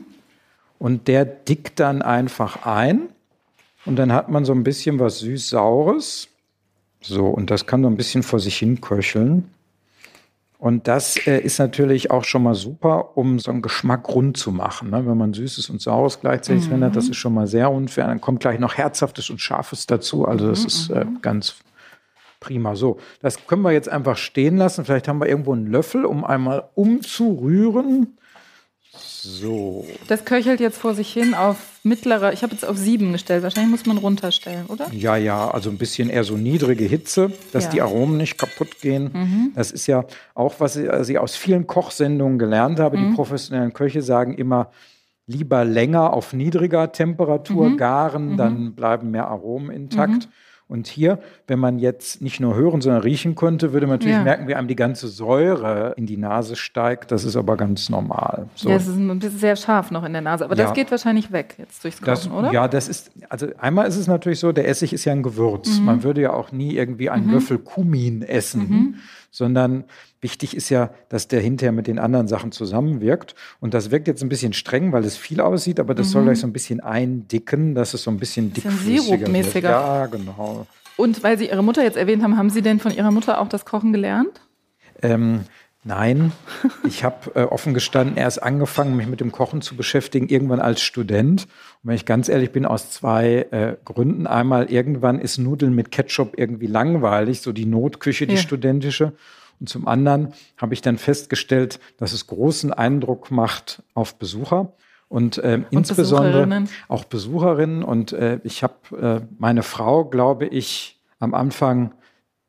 [0.78, 3.10] Und der dickt dann einfach ein.
[3.86, 6.28] Und dann hat man so ein bisschen was süß-saures.
[7.02, 9.50] So, und das kann so ein bisschen vor sich hin köcheln.
[10.62, 14.52] Und das äh, ist natürlich auch schon mal super, um so einen Geschmack rund zu
[14.52, 14.92] machen.
[14.92, 15.04] Ne?
[15.08, 16.84] Wenn man Süßes und Saures gleichzeitig mhm.
[16.84, 18.06] hat, das ist schon mal sehr unfair.
[18.06, 20.24] Dann kommt gleich noch Herzhaftes und Scharfes dazu.
[20.28, 20.68] Also das mhm.
[20.68, 21.22] ist äh, mhm.
[21.24, 21.56] ganz
[22.40, 22.76] prima.
[22.76, 24.86] So, das können wir jetzt einfach stehen lassen.
[24.86, 28.20] Vielleicht haben wir irgendwo einen Löffel, um einmal umzurühren.
[28.94, 29.86] So.
[30.08, 33.42] Das köchelt jetzt vor sich hin auf mittlerer, ich habe jetzt auf sieben gestellt.
[33.42, 34.88] Wahrscheinlich muss man runterstellen, oder?
[34.92, 37.70] Ja, ja, also ein bisschen eher so niedrige Hitze, dass ja.
[37.70, 39.12] die Aromen nicht kaputt gehen.
[39.14, 39.52] Mhm.
[39.56, 42.98] Das ist ja auch, was ich aus vielen Kochsendungen gelernt habe.
[42.98, 43.10] Mhm.
[43.10, 44.72] Die professionellen Köche sagen immer,
[45.26, 47.78] lieber länger auf niedriger Temperatur mhm.
[47.78, 50.28] garen, dann bleiben mehr Aromen intakt.
[50.72, 54.24] Und hier, wenn man jetzt nicht nur hören, sondern riechen könnte, würde man natürlich ja.
[54.24, 57.12] merken, wie einem die ganze Säure in die Nase steigt.
[57.12, 58.48] Das ist aber ganz normal.
[58.56, 58.70] So.
[58.70, 60.64] Ja, es ist ein bisschen sehr scharf noch in der Nase, aber ja.
[60.64, 62.54] das geht wahrscheinlich weg jetzt durchs Kochen, das, oder?
[62.54, 65.78] Ja, das ist, also einmal ist es natürlich so, der Essig ist ja ein Gewürz.
[65.78, 65.86] Mhm.
[65.86, 67.34] Man würde ja auch nie irgendwie einen mhm.
[67.34, 68.96] Löffel Kumin essen, mhm.
[69.32, 69.86] Sondern
[70.22, 73.34] Wichtig ist ja, dass der hinterher mit den anderen Sachen zusammenwirkt.
[73.60, 76.12] Und das wirkt jetzt ein bisschen streng, weil es viel aussieht, aber das mhm.
[76.12, 79.64] soll gleich so ein bisschen eindicken, dass es so ein bisschen dickflüssiger wird.
[79.64, 80.68] Ja, genau.
[80.96, 83.48] Und weil Sie Ihre Mutter jetzt erwähnt haben, haben Sie denn von Ihrer Mutter auch
[83.48, 84.42] das Kochen gelernt?
[85.02, 85.46] Ähm,
[85.84, 86.32] Nein,
[86.88, 90.82] ich habe äh, offen gestanden erst angefangen, mich mit dem Kochen zu beschäftigen, irgendwann als
[90.82, 91.46] Student.
[91.82, 94.28] Und wenn ich ganz ehrlich bin, aus zwei äh, Gründen.
[94.28, 98.42] Einmal, irgendwann ist Nudeln mit Ketchup irgendwie langweilig, so die Notküche, die ja.
[98.42, 99.14] studentische.
[99.60, 104.74] Und zum anderen habe ich dann festgestellt, dass es großen Eindruck macht auf Besucher.
[105.08, 106.70] Und, äh, und insbesondere Besucherinnen.
[106.90, 107.84] auch Besucherinnen.
[107.84, 111.94] Und äh, ich habe äh, meine Frau, glaube ich, am Anfang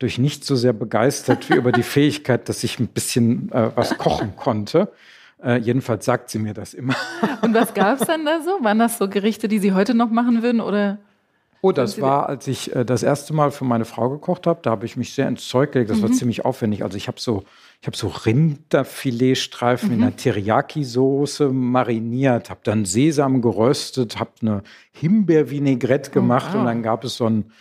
[0.02, 3.96] durch nicht so sehr begeistert wie über die Fähigkeit, dass ich ein bisschen äh, was
[3.96, 4.92] kochen konnte.
[5.42, 6.94] Äh, jedenfalls sagt sie mir das immer.
[7.42, 8.62] Und was gab es dann da so?
[8.62, 10.60] Waren das so Gerichte, die Sie heute noch machen würden?
[10.60, 10.98] Oder?
[11.64, 14.70] Oh, das war, als ich äh, das erste Mal für meine Frau gekocht habe, da
[14.70, 15.90] habe ich mich sehr ins Zeug gelegt.
[15.90, 16.02] Das mhm.
[16.02, 16.82] war ziemlich aufwendig.
[16.82, 17.44] Also ich habe so,
[17.80, 19.94] ich habe so Rinderfiletstreifen mhm.
[19.94, 24.62] in einer Teriyaki-Soße mariniert, habe dann Sesam geröstet, habe eine
[24.92, 26.60] Himbeervinaigrette oh, gemacht oh, wow.
[26.60, 27.52] und dann gab es so einen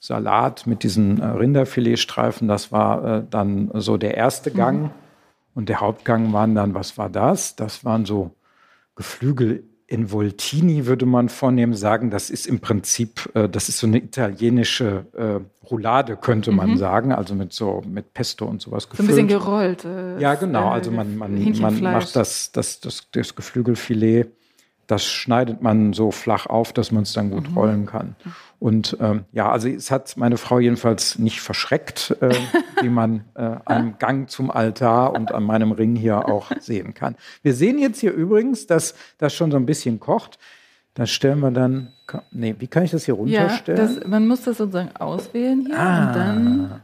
[0.00, 2.48] Salat mit diesen äh, Rinderfiletstreifen.
[2.48, 4.82] Das war äh, dann so der erste Gang.
[4.82, 4.90] Mhm.
[5.54, 7.54] Und der Hauptgang waren dann, was war das?
[7.54, 8.30] Das waren so
[8.96, 13.88] Geflügel in Voltini würde man vornehm sagen, das ist im Prinzip, äh, das ist so
[13.88, 16.76] eine italienische äh, Roulade, könnte man mhm.
[16.76, 19.10] sagen, also mit so mit Pesto und sowas gefüllt.
[19.10, 19.84] So ein bisschen gerollt.
[19.84, 24.28] Äh, ja, genau, also man, man, man macht das, das, das, das Geflügelfilet
[24.90, 27.56] das schneidet man so flach auf, dass man es dann gut mhm.
[27.56, 28.16] rollen kann.
[28.60, 32.34] Und ähm, ja, also es hat meine Frau jedenfalls nicht verschreckt, äh,
[32.82, 37.16] wie man äh, am Gang zum Altar und an meinem Ring hier auch sehen kann.
[37.42, 40.38] Wir sehen jetzt hier übrigens, dass das schon so ein bisschen kocht.
[40.94, 41.92] Das stellen wir dann,
[42.30, 43.80] nee, wie kann ich das hier runterstellen?
[43.80, 46.80] Ja, das, man muss das sozusagen auswählen hier ah, und dann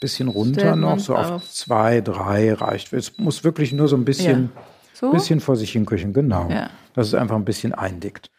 [0.00, 2.92] bisschen runter noch, so auf, auf zwei, drei reicht.
[2.92, 4.62] Es muss wirklich nur so ein bisschen ja
[4.94, 5.10] so?
[5.10, 6.48] Bisschen vor sich hin küchen, genau.
[6.48, 6.70] Ja.
[6.94, 8.30] Dass es einfach ein bisschen eindickt.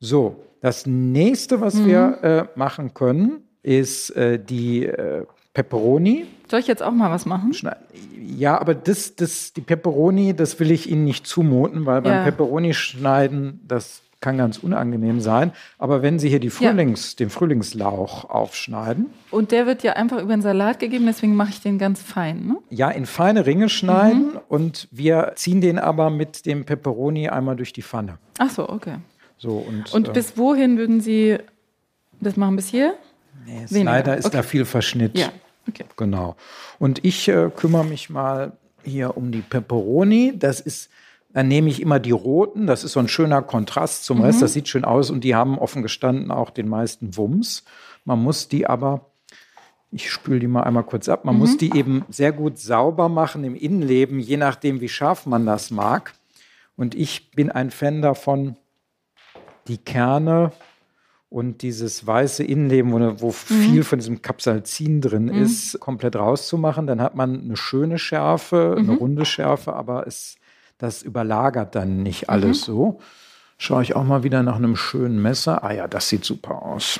[0.00, 1.86] So, das nächste, was mhm.
[1.86, 6.26] wir äh, machen können, ist äh, die äh, Pepperoni.
[6.48, 7.52] Soll ich jetzt auch mal was machen?
[8.16, 12.24] Ja, aber das, das, die Pepperoni, das will ich Ihnen nicht zumuten, weil beim ja.
[12.24, 15.52] Pepperoni schneiden, das kann ganz unangenehm sein.
[15.78, 17.24] Aber wenn Sie hier die Frühlings, ja.
[17.24, 19.06] den Frühlingslauch aufschneiden.
[19.30, 22.46] Und der wird ja einfach über den Salat gegeben, deswegen mache ich den ganz fein.
[22.46, 22.56] Ne?
[22.68, 24.40] Ja, in feine Ringe schneiden mhm.
[24.48, 28.18] und wir ziehen den aber mit dem Peperoni einmal durch die Pfanne.
[28.38, 28.96] Ach so, okay.
[29.40, 31.38] So, und, und äh, bis wohin würden Sie
[32.20, 32.56] das machen?
[32.56, 32.94] Bis hier?
[33.70, 34.36] Nee, leider ist okay.
[34.36, 35.18] da viel Verschnitt.
[35.18, 35.32] Ja,
[35.66, 35.86] okay.
[35.96, 36.36] Genau.
[36.78, 38.52] Und ich äh, kümmere mich mal
[38.84, 40.34] hier um die Peperoni.
[40.38, 40.90] Das ist
[41.32, 42.66] dann nehme ich immer die roten.
[42.66, 44.24] Das ist so ein schöner Kontrast zum mhm.
[44.24, 44.42] Rest.
[44.42, 47.64] Das sieht schön aus und die haben offen gestanden auch den meisten Wumms.
[48.04, 49.06] Man muss die aber,
[49.92, 51.40] ich spüle die mal einmal kurz ab, man mhm.
[51.40, 55.70] muss die eben sehr gut sauber machen im Innenleben, je nachdem, wie scharf man das
[55.70, 56.14] mag.
[56.76, 58.56] Und ich bin ein Fan davon,
[59.70, 60.52] die Kerne
[61.30, 63.32] und dieses weiße Innenleben, wo, wo mhm.
[63.32, 65.42] viel von diesem Capsaicin drin mhm.
[65.42, 66.86] ist, komplett rauszumachen.
[66.86, 68.98] Dann hat man eine schöne Schärfe, eine mhm.
[68.98, 70.36] runde Schärfe, aber es
[70.80, 72.72] das überlagert dann nicht alles mhm.
[72.72, 72.98] so.
[73.58, 75.62] Schaue ich auch mal wieder nach einem schönen Messer.
[75.62, 76.98] Ah ja, das sieht super aus.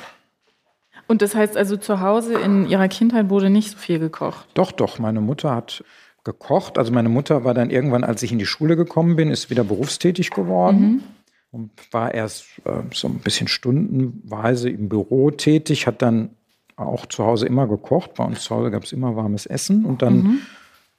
[1.07, 4.47] Und das heißt also, zu Hause in Ihrer Kindheit wurde nicht so viel gekocht?
[4.53, 4.99] Doch, doch.
[4.99, 5.83] Meine Mutter hat
[6.23, 6.77] gekocht.
[6.77, 9.63] Also meine Mutter war dann irgendwann, als ich in die Schule gekommen bin, ist wieder
[9.63, 11.03] berufstätig geworden.
[11.51, 16.29] Und war erst äh, so ein bisschen stundenweise im Büro tätig, hat dann
[16.77, 18.13] auch zu Hause immer gekocht.
[18.15, 19.85] Bei uns zu Hause gab es immer warmes Essen.
[19.85, 20.41] Und dann mhm.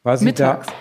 [0.02, 0.66] war sie mittags.
[0.66, 0.72] da.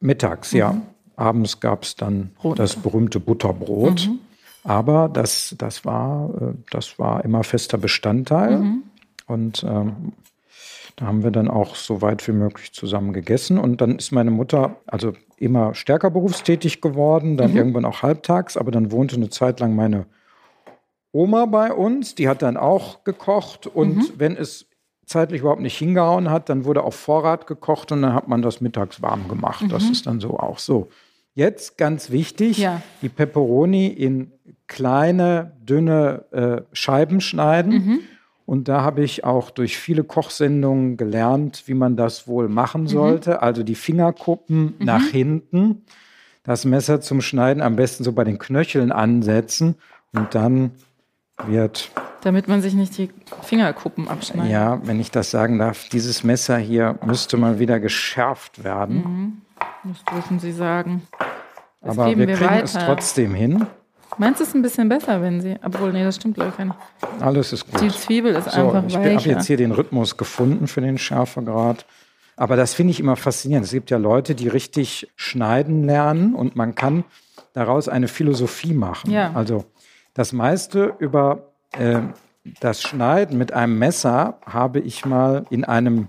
[0.00, 0.58] Mittags, mhm.
[0.58, 0.76] ja.
[1.16, 2.58] Abends gab es dann Brot.
[2.58, 4.08] das berühmte Butterbrot.
[4.08, 4.18] Mhm.
[4.64, 8.58] Aber das, das, war, äh, das war immer fester Bestandteil.
[8.58, 8.82] Mhm.
[9.26, 10.12] Und ähm,
[10.96, 13.58] da haben wir dann auch so weit wie möglich zusammen gegessen.
[13.58, 17.56] Und dann ist meine Mutter also immer stärker berufstätig geworden, dann mhm.
[17.56, 18.56] irgendwann auch halbtags.
[18.56, 20.06] Aber dann wohnte eine Zeit lang meine
[21.12, 22.14] Oma bei uns.
[22.14, 23.66] Die hat dann auch gekocht.
[23.66, 24.12] Und mhm.
[24.18, 24.66] wenn es
[25.04, 28.60] zeitlich überhaupt nicht hingehauen hat, dann wurde auf Vorrat gekocht und dann hat man das
[28.60, 29.62] mittags warm gemacht.
[29.62, 29.68] Mhm.
[29.68, 30.88] Das ist dann so auch so.
[31.34, 32.80] Jetzt ganz wichtig, ja.
[33.02, 34.30] die Peperoni in
[34.68, 38.00] kleine, dünne äh, Scheiben schneiden.
[38.46, 42.88] Und da habe ich auch durch viele Kochsendungen gelernt, wie man das wohl machen mhm.
[42.88, 43.30] sollte.
[43.30, 43.38] Mhm.
[43.40, 44.84] Also die Fingerkuppen mhm.
[44.84, 45.82] nach hinten,
[46.42, 49.76] das Messer zum Schneiden am besten so bei den Knöcheln ansetzen
[50.12, 50.72] und dann
[51.46, 51.90] wird.
[52.22, 53.10] Damit man sich nicht die
[53.42, 54.52] Fingerkuppen abschneidet.
[54.52, 58.96] Ja, wenn ich das sagen darf, dieses Messer hier müsste mal wieder geschärft werden.
[58.96, 59.32] Mhm.
[59.84, 61.02] Das dürfen Sie sagen.
[61.80, 62.64] Das Aber wir, wir kriegen weiter.
[62.64, 63.66] es trotzdem hin.
[64.18, 65.56] Meinst du es ein bisschen besser, wenn sie.
[65.64, 66.76] Obwohl, nee, das stimmt, glaube ich, gar nicht.
[67.20, 67.80] Alles ist gut.
[67.80, 69.10] Die Zwiebel ist so, einfach ich weicher.
[69.12, 71.86] Ich habe jetzt hier den Rhythmus gefunden für den Schärfegrad.
[72.36, 73.66] Aber das finde ich immer faszinierend.
[73.66, 77.04] Es gibt ja Leute, die richtig schneiden lernen und man kann
[77.52, 79.10] daraus eine Philosophie machen.
[79.10, 79.32] Ja.
[79.34, 79.64] Also
[80.14, 82.00] das meiste über äh,
[82.60, 86.08] das Schneiden mit einem Messer habe ich mal in einem,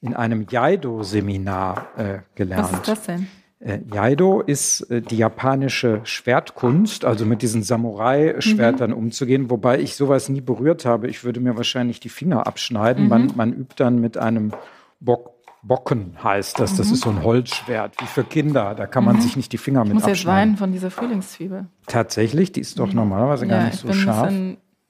[0.00, 2.64] in einem Jaido-Seminar äh, gelernt.
[2.64, 3.28] Was ist das denn?
[3.58, 8.96] Äh, Jaido ist äh, die japanische Schwertkunst, also mit diesen Samurai-Schwertern mhm.
[8.96, 11.08] umzugehen, wobei ich sowas nie berührt habe.
[11.08, 13.04] Ich würde mir wahrscheinlich die Finger abschneiden.
[13.04, 13.08] Mhm.
[13.08, 14.52] Man, man, übt dann mit einem
[15.00, 15.30] Bock,
[15.62, 16.76] Bocken heißt das.
[16.76, 16.94] Das mhm.
[16.94, 18.74] ist so ein Holzschwert, wie für Kinder.
[18.74, 19.20] Da kann man mhm.
[19.22, 20.18] sich nicht die Finger ich mit muss abschneiden.
[20.18, 21.66] jetzt weinen von dieser Frühlingszwiebel.
[21.86, 24.32] Tatsächlich, die ist doch normalerweise ja, gar nicht so scharf.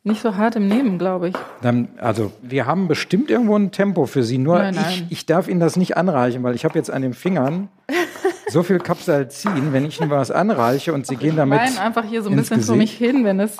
[0.07, 1.35] Nicht so hart im Nehmen, glaube ich.
[1.62, 4.38] Dann, also wir haben bestimmt irgendwo ein Tempo für Sie.
[4.38, 4.85] Nur nein, nein.
[4.88, 7.68] Ich, ich darf Ihnen das nicht anreichen, weil ich habe jetzt an den Fingern
[8.48, 11.61] so viel Kapsalzin, wenn ich Ihnen was anreiche und Sie gehen damit.
[11.68, 12.68] Ich einfach hier so ein bisschen Gesicht.
[12.68, 13.59] vor mich hin, wenn es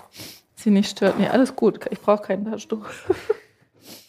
[0.55, 1.19] Sie nicht stört.
[1.19, 1.81] Nee, alles gut.
[1.91, 2.87] Ich brauche keinen Taschentuch.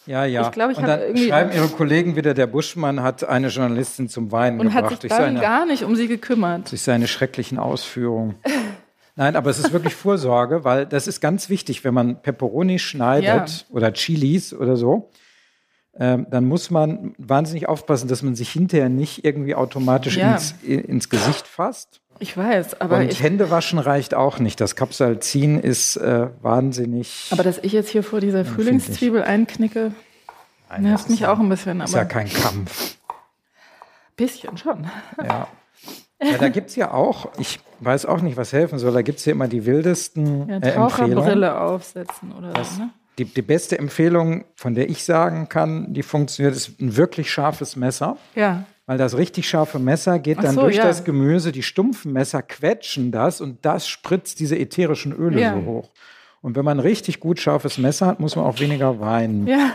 [0.08, 0.44] Ja, ja.
[0.44, 4.32] Ich glaube, ich und dann schreiben Ihre Kollegen wieder, der Buschmann hat eine Journalistin zum
[4.32, 4.84] Weinen und gebracht.
[4.84, 6.72] Und hat sich dann seine, gar nicht um sie gekümmert.
[6.72, 8.36] Durch seine schrecklichen Ausführungen.
[9.18, 13.50] Nein, aber es ist wirklich Vorsorge, weil das ist ganz wichtig, wenn man Peperoni schneidet
[13.50, 13.76] ja.
[13.76, 15.10] oder Chilis oder so,
[16.00, 20.34] ähm, dann muss man wahnsinnig aufpassen, dass man sich hinterher nicht irgendwie automatisch ja.
[20.34, 22.02] ins, ins Gesicht fasst.
[22.20, 22.98] Ich weiß, aber.
[22.98, 24.60] Und Hände waschen reicht auch nicht.
[24.60, 27.28] Das Kapsalzin ist äh, wahnsinnig.
[27.32, 29.92] Aber dass ich jetzt hier vor dieser Frühlingszwiebel einknicke,
[30.70, 31.82] Nein, nervt mich ja, auch ein bisschen.
[31.82, 32.98] Ist ja kein Kampf.
[34.16, 34.88] Bisschen schon.
[35.24, 35.48] Ja.
[36.20, 39.20] Ja, da gibt es ja auch, ich weiß auch nicht, was helfen soll, da gibt
[39.20, 42.90] es ja immer die wildesten ja, äh, Taucherbrille aufsetzen oder das, so, ne?
[43.18, 47.76] Die, die, beste Empfehlung, von der ich sagen kann, die funktioniert, ist ein wirklich scharfes
[47.76, 48.18] Messer.
[48.36, 48.66] Ja.
[48.86, 50.84] Weil das richtig scharfe Messer geht dann so, durch ja.
[50.84, 55.54] das Gemüse, die stumpfen Messer quetschen das und das spritzt diese ätherischen Öle ja.
[55.54, 55.90] so hoch.
[56.42, 59.48] Und wenn man ein richtig gut scharfes Messer hat, muss man auch weniger weinen.
[59.48, 59.74] Ja.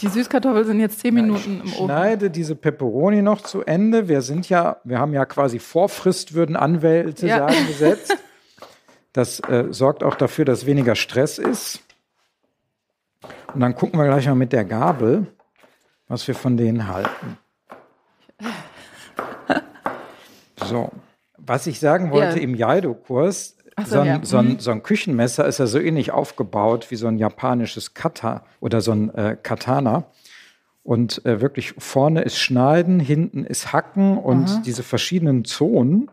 [0.00, 1.86] Die Süßkartoffeln sind jetzt zehn Minuten im Ofen.
[1.86, 4.08] Schneide diese Peperoni noch zu Ende.
[4.08, 7.38] Wir sind ja, wir haben ja quasi Vorfrist, würden Anwälte ja.
[7.38, 8.16] sagen, gesetzt.
[9.14, 11.80] Das äh, sorgt auch dafür, dass weniger Stress ist.
[13.54, 15.26] Und dann gucken wir gleich mal mit der Gabel,
[16.06, 17.38] was wir von denen halten.
[20.64, 20.90] So,
[21.36, 22.42] was ich sagen wollte ja.
[22.42, 24.20] im Jaido-Kurs, so, so, ja.
[24.22, 24.58] so, ein, mhm.
[24.58, 28.92] so, ein, Küchenmesser ist ja so ähnlich aufgebaut wie so ein japanisches Kata oder so
[28.92, 30.04] ein äh, Katana.
[30.82, 34.62] Und äh, wirklich vorne ist Schneiden, hinten ist Hacken und Aha.
[34.64, 36.10] diese verschiedenen Zonen.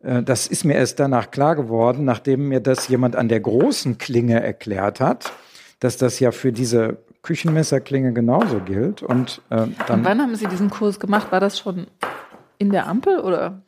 [0.00, 3.98] Äh, das ist mir erst danach klar geworden, nachdem mir das jemand an der großen
[3.98, 5.32] Klinge erklärt hat,
[5.80, 9.02] dass das ja für diese Küchenmesserklinge genauso gilt.
[9.02, 11.32] Und, äh, dann, und wann haben Sie diesen Kurs gemacht?
[11.32, 11.86] War das schon
[12.58, 13.62] in der Ampel oder?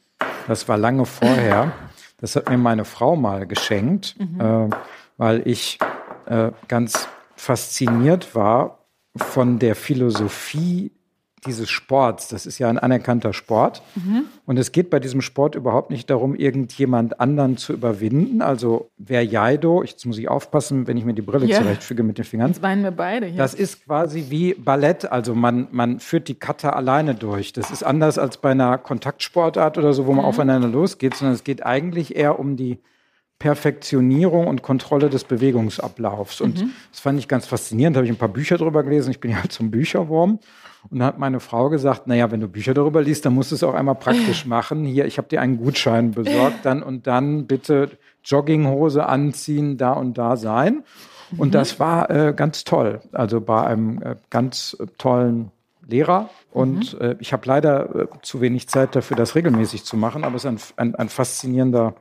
[0.47, 1.73] Das war lange vorher.
[2.19, 4.41] Das hat mir meine Frau mal geschenkt, mhm.
[4.41, 4.71] äh,
[5.17, 5.79] weil ich
[6.27, 8.85] äh, ganz fasziniert war
[9.17, 10.93] von der Philosophie
[11.49, 12.29] dieses Sports.
[12.29, 13.83] Das ist ja ein anerkannter Sport.
[13.97, 14.25] Mhm.
[14.47, 18.41] Und es geht bei diesem Sport überhaupt nicht darum, irgendjemand anderen zu überwinden.
[18.43, 21.61] Also wer Jaido, jetzt muss ich aufpassen, wenn ich mir die Brille ja.
[21.61, 22.49] zurechtfüge mit den Fingern.
[22.49, 23.39] Jetzt weinen wir beide hier.
[23.39, 25.11] Das ist quasi wie Ballett.
[25.11, 27.53] Also man, man führt die Kata alleine durch.
[27.53, 30.29] Das ist anders als bei einer Kontaktsportart oder so, wo man mhm.
[30.29, 32.79] aufeinander losgeht, sondern es geht eigentlich eher um die
[33.39, 36.41] Perfektionierung und Kontrolle des Bewegungsablaufs.
[36.41, 36.71] Und mhm.
[36.91, 37.97] das fand ich ganz faszinierend.
[37.97, 39.11] Da habe ich ein paar Bücher drüber gelesen.
[39.11, 40.41] Ich bin ja zum Bücherwurm.
[40.91, 43.57] Und da hat meine Frau gesagt, naja, wenn du Bücher darüber liest, dann musst du
[43.57, 44.85] es auch einmal praktisch machen.
[44.85, 47.91] Hier, ich habe dir einen Gutschein besorgt, dann und dann bitte
[48.25, 50.85] Jogginghose anziehen, da und da sein.
[51.37, 51.53] Und mhm.
[51.53, 53.01] das war äh, ganz toll.
[53.13, 55.51] Also bei einem äh, ganz äh, tollen
[55.87, 56.31] Lehrer.
[56.51, 57.07] Und mhm.
[57.07, 60.45] Äh, ich habe leider äh, zu wenig Zeit dafür, das regelmäßig zu machen, aber es
[60.45, 61.95] ist ein, ein, ein faszinierender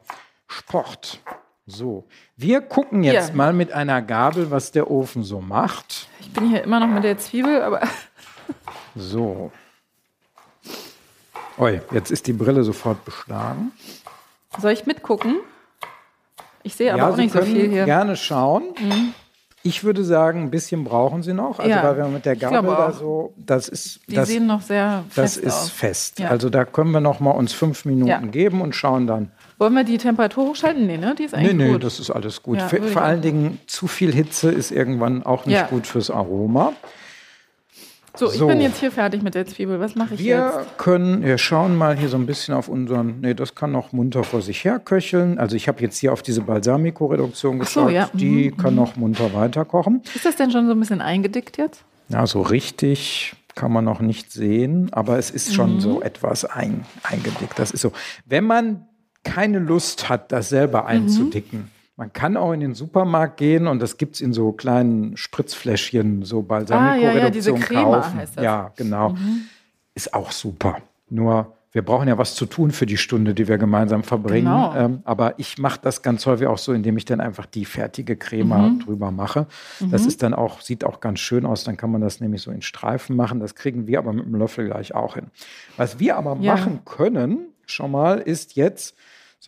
[0.48, 1.20] Sport.
[1.66, 2.06] So,
[2.38, 3.36] wir gucken jetzt ja.
[3.36, 6.08] mal mit einer Gabel, was der Ofen so macht.
[6.22, 7.82] Ich bin hier immer noch mit der Zwiebel, aber.
[8.96, 9.52] So.
[11.60, 13.72] Oi, jetzt ist die Brille sofort beschlagen.
[14.60, 15.38] Soll ich mitgucken?
[16.64, 17.86] Ich sehe aber ja, auch Sie nicht so viel hier.
[17.86, 18.74] Gerne schauen.
[18.80, 19.14] Mhm.
[19.64, 21.60] Ich würde sagen, ein bisschen brauchen Sie noch.
[21.60, 24.00] Also, ja, weil wir mit der Gabel da so, das ist.
[24.08, 25.70] Die das, sehen noch sehr fest Das ist aus.
[25.70, 26.20] fest.
[26.20, 26.30] Ja.
[26.30, 29.32] Also, da können wir noch mal uns fünf Minuten geben und schauen dann.
[29.60, 30.86] Wollen wir die Temperatur hochschalten?
[30.86, 31.16] Nee, ne?
[31.18, 31.84] Die ist eigentlich nee, nee, gut.
[31.84, 32.58] das ist alles gut.
[32.60, 35.66] Ja, Vor allen Dingen zu viel Hitze ist irgendwann auch nicht ja.
[35.68, 36.74] gut fürs Aroma.
[38.16, 38.48] So, ich So.
[38.48, 39.80] bin jetzt hier fertig mit der Zwiebel.
[39.80, 40.78] Was mache ich Wir jetzt?
[40.80, 44.24] können, wir schauen mal hier so ein bisschen auf unseren, nee, das kann noch munter
[44.24, 45.38] vor sich her köcheln.
[45.38, 47.94] Also ich habe jetzt hier auf diese Balsamico-Reduktion Ach so, geschaut.
[47.94, 48.10] ja.
[48.14, 50.02] Die Mhm, kann noch munter weiterkochen.
[50.16, 51.84] Ist das denn schon so ein bisschen eingedickt jetzt?
[52.10, 55.80] Ja, so richtig kann man noch nicht sehen, aber es ist schon Mhm.
[55.82, 57.58] so etwas ein, eingedickt.
[57.58, 57.92] Das ist so.
[58.26, 58.88] Wenn man
[59.34, 60.88] keine Lust hat, das selber Mhm.
[60.88, 65.18] einzudicken, man kann auch in den Supermarkt gehen und das gibt es in so kleinen
[65.18, 68.18] Spritzfläschchen, so Balsamico-Reduktion Ah, ja, diese Crema kaufen.
[68.20, 68.42] heißt das.
[68.42, 68.44] Mhm.
[68.44, 69.16] Ja, genau.
[69.96, 70.78] Ist auch super.
[71.10, 74.46] Nur wir brauchen ja was zu tun für die Stunde, die wir gemeinsam verbringen.
[74.46, 74.76] Genau.
[74.76, 78.16] Ähm, aber ich mache das ganz häufig auch so, indem ich dann einfach die fertige
[78.16, 78.80] Crema Mhm.
[78.80, 79.46] drüber mache.
[79.92, 81.64] Das ist dann auch, sieht auch ganz schön aus.
[81.66, 83.40] Dann kann man das nämlich so in Streifen machen.
[83.40, 85.28] Das kriegen wir aber mit dem Löffel gleich auch hin.
[85.78, 86.54] Was wir aber Ja.
[86.56, 88.96] machen können, schon mal, ist jetzt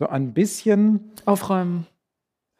[0.00, 1.86] so ein bisschen Aufräumen.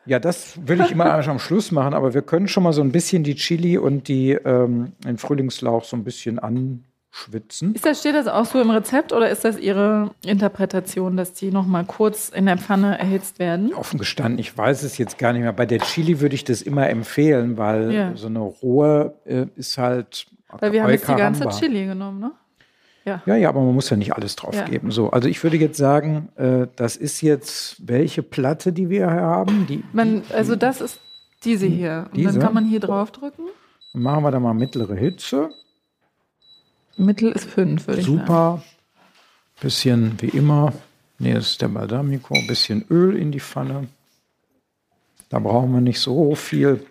[0.07, 2.83] ja, das will ich immer eigentlich am Schluss machen, aber wir können schon mal so
[2.83, 7.74] ein bisschen die Chili und die, ähm, den Frühlingslauch so ein bisschen anschwitzen.
[7.74, 11.50] Ist das, steht das auch so im Rezept oder ist das Ihre Interpretation, dass die
[11.50, 13.72] nochmal kurz in der Pfanne erhitzt werden?
[13.74, 15.53] Offen gestanden, ich weiß es jetzt gar nicht mehr.
[15.55, 18.16] Bei der Chili würde ich das immer empfehlen, weil Ja.
[18.16, 20.26] so eine rohe äh, ist halt.
[20.59, 21.48] Weil wir haben jetzt die ganze.
[21.59, 22.33] Chili genommen, ne?
[23.04, 23.22] Ja.
[23.26, 24.64] Ja, ja, aber man muss ja nicht alles drauf Ja.
[24.64, 24.90] geben.
[24.90, 29.20] So, also ich würde jetzt sagen, äh, das ist jetzt welche Platte, die wir hier
[29.22, 29.66] haben.
[29.66, 31.00] Die, Man, also das ist
[31.44, 32.06] diese hier.
[32.10, 32.32] Und Diese?
[32.32, 33.42] dann kann man hier drauf drücken.
[33.94, 35.50] die machen wir da mal mittlere Hitze.
[36.98, 38.18] Mittel ist fünf, würde ich sagen.
[38.18, 38.62] Super.
[39.60, 40.72] Bisschen wie immer.
[41.18, 42.34] Nee, das ist der Balsamico.
[42.46, 43.88] Bisschen Öl in die Pfanne.
[45.30, 46.84] Da brauchen wir nicht so viel.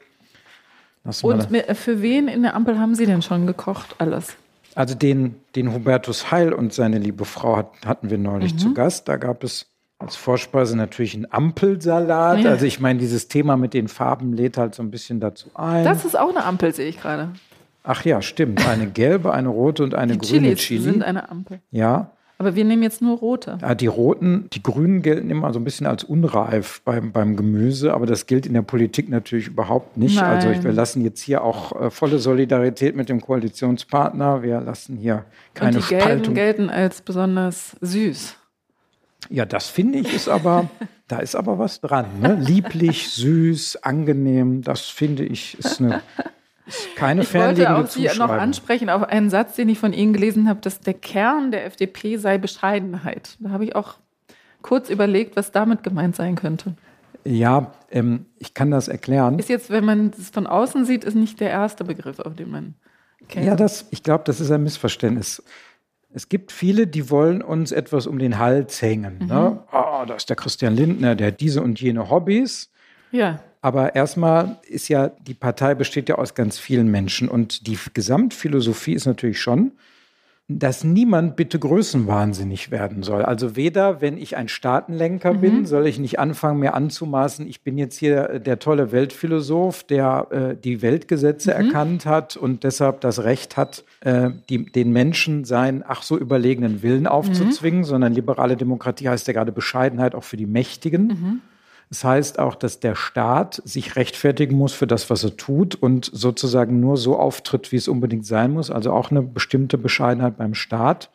[1.04, 3.96] Lassen Und für wen in der Ampel haben Sie denn schon gekocht?
[4.00, 4.36] Alles.
[4.80, 8.58] Also den, den Hubertus Heil und seine liebe Frau hat, hatten wir neulich Mhm.
[8.60, 9.10] zu Gast.
[9.10, 9.66] Da gab es
[9.98, 12.40] als Vorspeise natürlich einen Ampelsalat.
[12.40, 12.50] Ja.
[12.52, 15.84] Also ich meine, dieses Thema mit den Farben lädt halt so ein bisschen dazu ein.
[15.84, 17.32] Das ist auch eine Ampel, sehe ich gerade.
[17.84, 18.66] Ach ja, stimmt.
[18.70, 20.82] Eine gelbe, eine rote und eine Die grüne Chilis Chili.
[20.84, 21.60] sind eine Ampel.
[21.72, 22.12] ja.
[22.40, 23.58] Aber wir nehmen jetzt nur rote.
[23.62, 27.94] Ja, die roten, die grünen gelten immer so ein bisschen als unreif beim, beim Gemüse,
[27.94, 30.16] aber das gilt in der Politik natürlich überhaupt nicht.
[30.16, 30.24] Nein.
[30.38, 34.42] Also ich, wir lassen jetzt hier auch äh, volle Solidarität mit dem Koalitionspartner.
[34.42, 36.34] Wir lassen hier keine Und die gelben Spaltung.
[36.34, 38.36] gelten als besonders süß.
[39.30, 40.70] Ja, das finde ich ist aber,
[41.10, 42.06] da ist aber was dran.
[42.22, 42.38] Ne?
[42.40, 46.02] Lieblich, süß, angenehm, das finde ich ist, eine,
[46.96, 50.50] keine Ich wollte auch Sie noch ansprechen auf einen Satz, den ich von Ihnen gelesen
[50.50, 53.38] habe, dass der Kern der FDP sei Bescheidenheit.
[53.40, 53.96] Da habe ich auch
[54.62, 56.76] kurz überlegt, was damit gemeint sein könnte.
[57.26, 59.40] Ja, ähm, ich kann das erklären.
[59.40, 62.50] Ist jetzt, wenn man es von außen sieht, ist nicht der erste Begriff, auf den
[62.50, 62.74] man
[63.28, 63.46] kennt.
[63.46, 65.44] Ja, das, ich glaube, das ist ein Missverständnis.
[66.12, 69.20] Es gibt viele, die wollen uns etwas um den Hals hängen.
[69.28, 69.64] Ne?
[69.72, 72.72] Oh, da ist der Christian Lindner, der hat diese und jene Hobbys.
[73.12, 73.40] ja.
[73.62, 77.28] Aber erstmal ist ja, die Partei besteht ja aus ganz vielen Menschen.
[77.28, 79.74] Und die Gesamtphilosophie ist natürlich schon,
[80.52, 83.22] dass niemand bitte größenwahnsinnig werden soll.
[83.22, 87.78] Also weder, wenn ich ein Staatenlenker bin, soll ich nicht anfangen, mir anzumaßen, ich bin
[87.78, 93.24] jetzt hier äh, der tolle Weltphilosoph, der äh, die Weltgesetze erkannt hat und deshalb das
[93.24, 99.08] Recht hat, äh, die, den Menschen seinen ach so überlegenen Willen aufzuzwingen, sondern liberale Demokratie
[99.08, 101.42] heißt ja gerade Bescheidenheit auch für die Mächtigen.
[101.90, 106.10] Das heißt auch, dass der Staat sich rechtfertigen muss für das, was er tut und
[106.14, 108.70] sozusagen nur so auftritt, wie es unbedingt sein muss.
[108.70, 111.10] Also auch eine bestimmte Bescheidenheit beim Staat.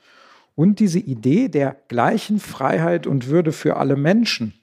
[0.56, 4.54] Und diese Idee der gleichen Freiheit und Würde für alle Menschen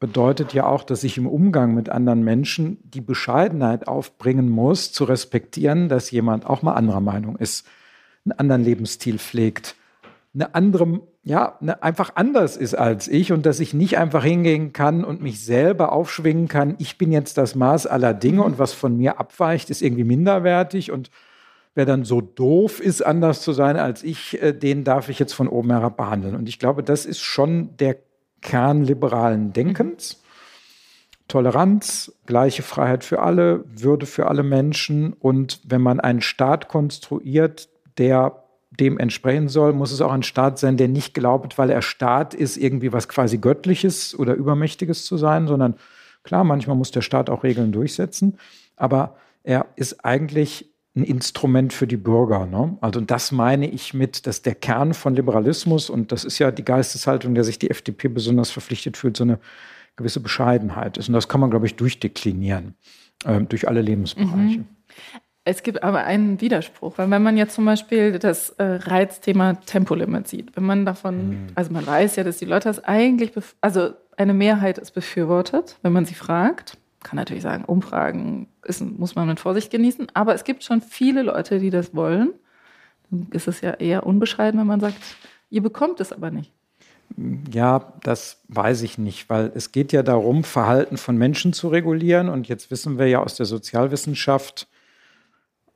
[0.00, 5.04] bedeutet ja auch, dass ich im Umgang mit anderen Menschen die Bescheidenheit aufbringen muss, zu
[5.04, 7.66] respektieren, dass jemand auch mal anderer Meinung ist,
[8.26, 9.76] einen anderen Lebensstil pflegt,
[10.34, 14.74] eine andere, ja, eine, einfach anders ist als ich und dass ich nicht einfach hingehen
[14.74, 18.74] kann und mich selber aufschwingen kann, ich bin jetzt das Maß aller Dinge und was
[18.74, 21.10] von mir abweicht, ist irgendwie minderwertig und
[21.74, 25.32] wer dann so doof ist, anders zu sein als ich, äh, den darf ich jetzt
[25.32, 26.36] von oben herab behandeln.
[26.36, 27.96] Und ich glaube, das ist schon der
[28.42, 30.22] Kern liberalen Denkens.
[31.26, 35.14] Toleranz, gleiche Freiheit für alle, Würde für alle Menschen.
[35.14, 38.43] Und wenn man einen Staat konstruiert, der
[38.80, 42.34] dem entsprechen soll, muss es auch ein Staat sein, der nicht glaubt, weil er Staat
[42.34, 45.74] ist, irgendwie was quasi Göttliches oder Übermächtiges zu sein, sondern
[46.22, 48.38] klar, manchmal muss der Staat auch Regeln durchsetzen,
[48.76, 52.46] aber er ist eigentlich ein Instrument für die Bürger.
[52.46, 52.76] Ne?
[52.80, 56.64] Also das meine ich mit, dass der Kern von Liberalismus, und das ist ja die
[56.64, 59.40] Geisteshaltung, der sich die FDP besonders verpflichtet fühlt, so eine
[59.96, 61.08] gewisse Bescheidenheit ist.
[61.08, 62.74] Und das kann man, glaube ich, durchdeklinieren
[63.24, 64.64] äh, durch alle Lebensbereiche.
[65.46, 70.26] Es gibt aber einen Widerspruch, weil wenn man jetzt zum Beispiel das äh, Reizthema Tempolimit
[70.26, 74.32] sieht, wenn man davon, also man weiß ja, dass die Leute das eigentlich, also eine
[74.32, 79.38] Mehrheit es befürwortet, wenn man sie fragt, kann natürlich sagen, Umfragen ist, muss man mit
[79.38, 82.32] Vorsicht genießen, aber es gibt schon viele Leute, die das wollen.
[83.10, 84.96] Dann ist es ja eher unbescheiden, wenn man sagt,
[85.50, 86.50] ihr bekommt es aber nicht.
[87.52, 92.30] Ja, das weiß ich nicht, weil es geht ja darum, Verhalten von Menschen zu regulieren.
[92.30, 94.66] Und jetzt wissen wir ja aus der Sozialwissenschaft,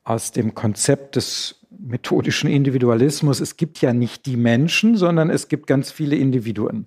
[0.09, 5.67] aus dem Konzept des methodischen Individualismus, es gibt ja nicht die Menschen, sondern es gibt
[5.67, 6.87] ganz viele Individuen.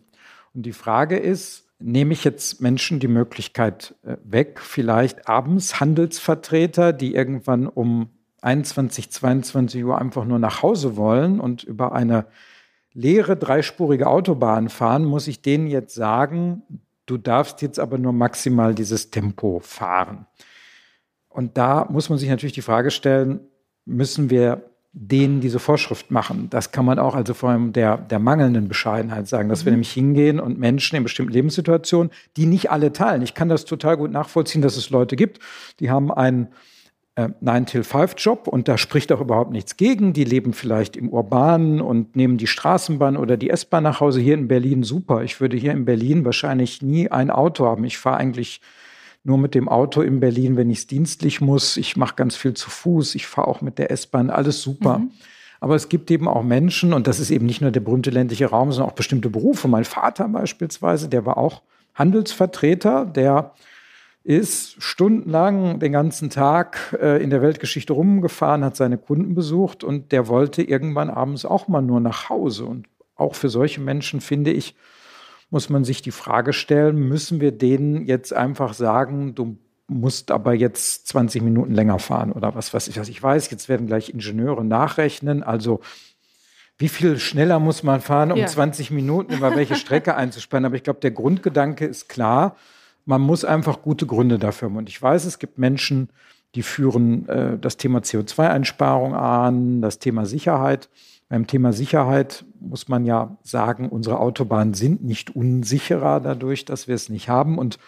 [0.56, 6.94] Und die Frage ist, nehme ich jetzt Menschen die Möglichkeit äh, weg, vielleicht abends Handelsvertreter,
[6.94, 8.10] die irgendwann um
[8.42, 12.26] 21, 22 Uhr einfach nur nach Hause wollen und über eine
[12.92, 16.64] leere dreispurige Autobahn fahren, muss ich denen jetzt sagen,
[17.06, 20.26] du darfst jetzt aber nur maximal dieses Tempo fahren.
[21.34, 23.40] Und da muss man sich natürlich die Frage stellen,
[23.86, 24.64] müssen wir
[24.94, 26.48] denen diese Vorschrift machen.
[26.50, 29.66] Das kann man auch also vor allem der, der mangelnden Bescheidenheit sagen, dass mhm.
[29.66, 33.22] wir nämlich hingehen und Menschen in bestimmten Lebenssituationen, die nicht alle teilen.
[33.22, 35.40] Ich kann das total gut nachvollziehen, dass es Leute gibt,
[35.80, 36.50] die haben einen
[37.16, 40.12] äh, 9-till-5-Job und da spricht auch überhaupt nichts gegen.
[40.12, 44.20] Die leben vielleicht im Urbanen und nehmen die Straßenbahn oder die S-Bahn nach Hause.
[44.20, 45.24] Hier in Berlin super.
[45.24, 47.86] Ich würde hier in Berlin wahrscheinlich nie ein Auto haben.
[47.86, 48.60] Ich fahre eigentlich
[49.24, 51.78] nur mit dem Auto in Berlin, wenn ich es dienstlich muss.
[51.78, 53.16] Ich mache ganz viel zu Fuß.
[53.16, 54.30] Ich fahre auch mit der S-Bahn.
[54.30, 55.00] Alles super.
[55.00, 55.12] Mhm.
[55.60, 58.48] Aber es gibt eben auch Menschen, und das ist eben nicht nur der berühmte ländliche
[58.48, 59.68] Raum, sondern auch bestimmte Berufe.
[59.68, 61.62] Mein Vater beispielsweise, der war auch
[61.94, 63.54] Handelsvertreter, der
[64.24, 70.12] ist stundenlang den ganzen Tag äh, in der Weltgeschichte rumgefahren, hat seine Kunden besucht und
[70.12, 72.66] der wollte irgendwann abends auch mal nur nach Hause.
[72.66, 74.76] Und auch für solche Menschen finde ich,
[75.52, 80.54] muss man sich die Frage stellen, müssen wir denen jetzt einfach sagen, du musst aber
[80.54, 83.52] jetzt 20 Minuten länger fahren oder was weiß ich, was ich weiß.
[83.52, 85.44] Jetzt werden gleich Ingenieure nachrechnen.
[85.44, 85.82] Also
[86.78, 88.48] wie viel schneller muss man fahren, um ja.
[88.48, 90.66] 20 Minuten über welche Strecke einzuspannen?
[90.66, 92.56] Aber ich glaube, der Grundgedanke ist klar.
[93.04, 94.78] Man muss einfach gute Gründe dafür haben.
[94.78, 96.10] Und ich weiß, es gibt Menschen,
[96.56, 100.90] die führen äh, das Thema CO2-Einsparung an, das Thema Sicherheit.
[101.32, 106.96] Beim Thema Sicherheit muss man ja sagen, unsere Autobahnen sind nicht unsicherer dadurch, dass wir
[106.96, 107.58] es nicht haben.
[107.58, 107.80] Und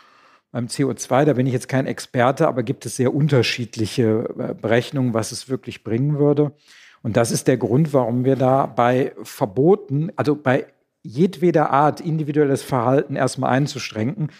[0.53, 5.13] beim CO2, da bin ich jetzt kein Experte, aber gibt es sehr unterschiedliche äh, Berechnungen,
[5.13, 6.53] was es wirklich bringen würde.
[7.01, 10.67] Und das ist der Grund, warum wir da bei Verboten, also bei
[11.01, 14.31] jedweder Art individuelles Verhalten erstmal einzuschränken,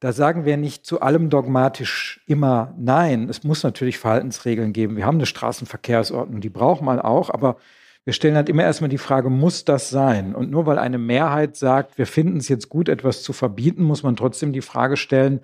[0.00, 3.30] da sagen wir nicht zu allem dogmatisch immer Nein.
[3.30, 4.98] Es muss natürlich Verhaltensregeln geben.
[4.98, 7.56] Wir haben eine Straßenverkehrsordnung, die braucht man auch, aber
[8.04, 10.34] wir stellen halt immer erstmal die Frage, muss das sein?
[10.34, 14.02] Und nur weil eine Mehrheit sagt, wir finden es jetzt gut, etwas zu verbieten, muss
[14.02, 15.40] man trotzdem die Frage stellen,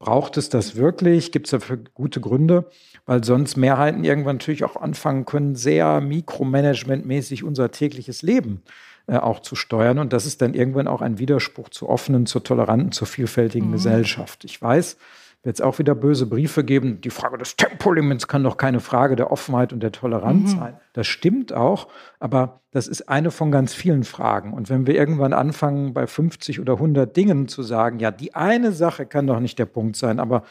[0.00, 1.30] braucht es das wirklich?
[1.30, 2.66] Gibt es dafür gute Gründe?
[3.06, 8.62] Weil sonst Mehrheiten irgendwann natürlich auch anfangen können, sehr mikromanagementmäßig unser tägliches Leben
[9.06, 9.98] äh, auch zu steuern.
[9.98, 13.72] Und das ist dann irgendwann auch ein Widerspruch zur offenen, zur toleranten, zur vielfältigen mhm.
[13.72, 14.44] Gesellschaft.
[14.44, 14.96] Ich weiß,
[15.44, 17.00] wird es auch wieder böse Briefe geben.
[17.02, 20.58] Die Frage des Tempolimits kann doch keine Frage der Offenheit und der Toleranz mhm.
[20.58, 20.76] sein.
[20.94, 21.88] Das stimmt auch,
[22.18, 24.54] aber das ist eine von ganz vielen Fragen.
[24.54, 28.72] Und wenn wir irgendwann anfangen, bei 50 oder 100 Dingen zu sagen, ja, die eine
[28.72, 30.44] Sache kann doch nicht der Punkt sein, aber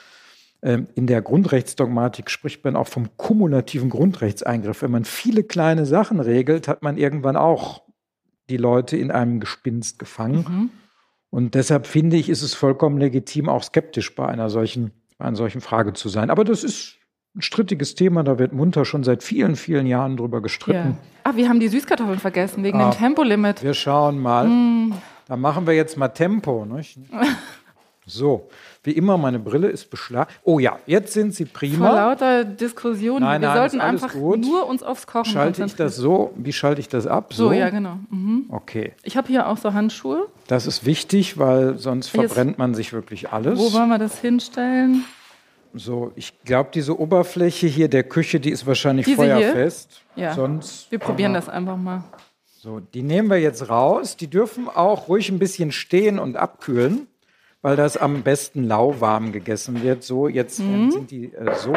[0.61, 4.83] ähm, in der Grundrechtsdogmatik spricht man auch vom kumulativen Grundrechtseingriff.
[4.83, 7.81] Wenn man viele kleine Sachen regelt, hat man irgendwann auch
[8.49, 10.45] die Leute in einem Gespinst gefangen.
[10.47, 10.69] Mhm.
[11.33, 15.35] Und deshalb finde ich, ist es vollkommen legitim, auch skeptisch bei einer solchen, bei einer
[15.35, 16.29] solchen Frage zu sein.
[16.29, 16.97] Aber das ist
[17.35, 20.91] ein strittiges Thema, da wird munter schon seit vielen, vielen Jahren drüber gestritten.
[20.91, 21.31] Ja.
[21.31, 23.63] Ah, wir haben die Süßkartoffeln vergessen, wegen ah, dem Tempolimit.
[23.63, 24.47] Wir schauen mal.
[24.47, 24.93] Mm.
[25.27, 26.65] Da machen wir jetzt mal Tempo.
[26.65, 26.99] Nicht?
[28.05, 28.49] So,
[28.83, 30.29] wie immer, meine Brille ist beschlagen.
[30.43, 31.87] Oh ja, jetzt sind sie prima.
[31.87, 33.21] Vor lauter Diskussion.
[33.21, 34.41] Nein, wir nein, sollten einfach gut.
[34.41, 36.33] nur uns aufs Kochen Schalte ich das so?
[36.35, 37.33] Wie schalte ich das ab?
[37.33, 37.97] So, so ja, genau.
[38.09, 38.45] Mhm.
[38.49, 38.91] Okay.
[39.03, 40.27] Ich habe hier auch so Handschuhe.
[40.47, 43.57] Das ist wichtig, weil sonst verbrennt man sich wirklich alles.
[43.57, 45.05] Wo wollen wir das hinstellen?
[45.73, 50.01] So, ich glaube, diese Oberfläche hier der Küche, die ist wahrscheinlich diese feuerfest.
[50.15, 50.25] Hier?
[50.25, 50.33] Ja.
[50.33, 52.03] Sonst, wir probieren das einfach mal.
[52.59, 54.17] So, die nehmen wir jetzt raus.
[54.17, 57.07] Die dürfen auch ruhig ein bisschen stehen und abkühlen
[57.63, 60.03] weil das am besten lauwarm gegessen wird.
[60.03, 60.91] So, jetzt mhm.
[60.91, 61.73] sind die äh, so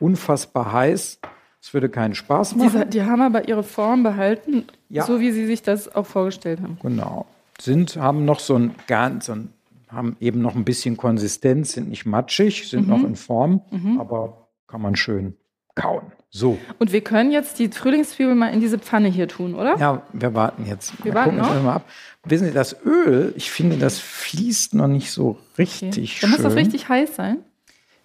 [0.00, 1.18] unfassbar heiß.
[1.60, 2.84] Es würde keinen Spaß machen.
[2.84, 5.04] Die, die, haben aber ihre Form behalten, ja.
[5.04, 6.78] so wie sie sich das auch vorgestellt haben.
[6.80, 7.26] Genau.
[7.60, 9.52] Sind, haben noch so ein ganz, so ein,
[9.88, 12.88] haben eben noch ein bisschen Konsistenz, sind nicht matschig, sind mhm.
[12.88, 14.00] noch in Form, mhm.
[14.00, 15.36] aber kann man schön
[15.74, 16.12] kauen.
[16.36, 16.58] So.
[16.80, 19.76] Und wir können jetzt die Frühlingszwiebel mal in diese Pfanne hier tun, oder?
[19.78, 20.92] Ja, wir warten jetzt.
[21.04, 21.62] Wir mal warten gucken, noch.
[21.62, 21.84] Mal ab.
[22.24, 26.18] Wissen Sie, das Öl, ich finde, das fließt noch nicht so richtig okay.
[26.22, 27.38] Dann muss das richtig heiß sein?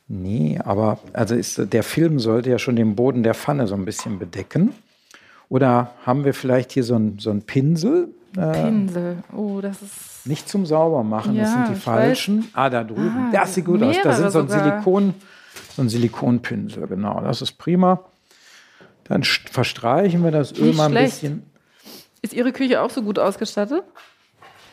[0.08, 3.84] Nee, aber also ist, der Film sollte ja schon den Boden der Pfanne so ein
[3.84, 4.74] bisschen bedecken.
[5.50, 8.10] Oder haben wir vielleicht hier so einen so Pinsel?
[8.38, 10.28] Äh, Pinsel, oh, das ist.
[10.28, 12.40] Nicht zum Saubermachen, ja, das sind die falschen.
[12.42, 12.50] Weiß.
[12.54, 13.30] Ah, da drüben.
[13.30, 13.96] Ah, das sieht gut aus.
[14.04, 15.16] Das sind so ein Silikon,
[15.76, 17.22] so ein Silikonpinsel, genau.
[17.22, 18.04] Das ist prima.
[19.10, 21.22] Dann verstreichen wir das Öl Nicht mal ein schlecht.
[21.22, 21.44] bisschen.
[22.22, 23.84] Ist Ihre Küche auch so gut ausgestattet?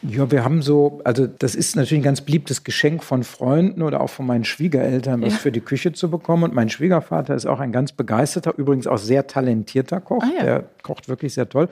[0.03, 4.01] Ja, wir haben so, also das ist natürlich ein ganz beliebtes Geschenk von Freunden oder
[4.03, 5.39] auch von meinen Schwiegereltern, was Ja.
[5.39, 6.43] für die Küche zu bekommen.
[6.45, 10.23] Und mein Schwiegervater ist auch ein ganz begeisterter, übrigens auch sehr talentierter Koch.
[10.23, 10.45] Ah, ja.
[10.45, 11.69] Der kocht wirklich sehr toll.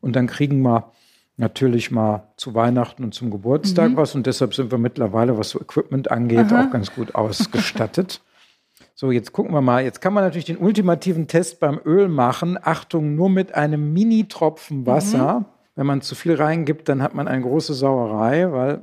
[0.00, 0.90] Und dann kriegen wir
[1.36, 4.14] natürlich mal zu Weihnachten und zum Geburtstag was.
[4.14, 6.56] Und deshalb sind wir mittlerweile, was so Equipment angeht, Mhm.
[6.56, 6.64] Aha.
[6.66, 8.22] auch ganz gut ausgestattet.
[9.00, 9.84] So, jetzt gucken wir mal.
[9.84, 12.58] Jetzt kann man natürlich den ultimativen Test beim Öl machen.
[12.60, 15.38] Achtung, nur mit einem Mini-Tropfen Wasser.
[15.38, 15.44] Mhm.
[15.76, 18.80] Wenn man zu viel reingibt, dann hat man eine große Sauerei, weil.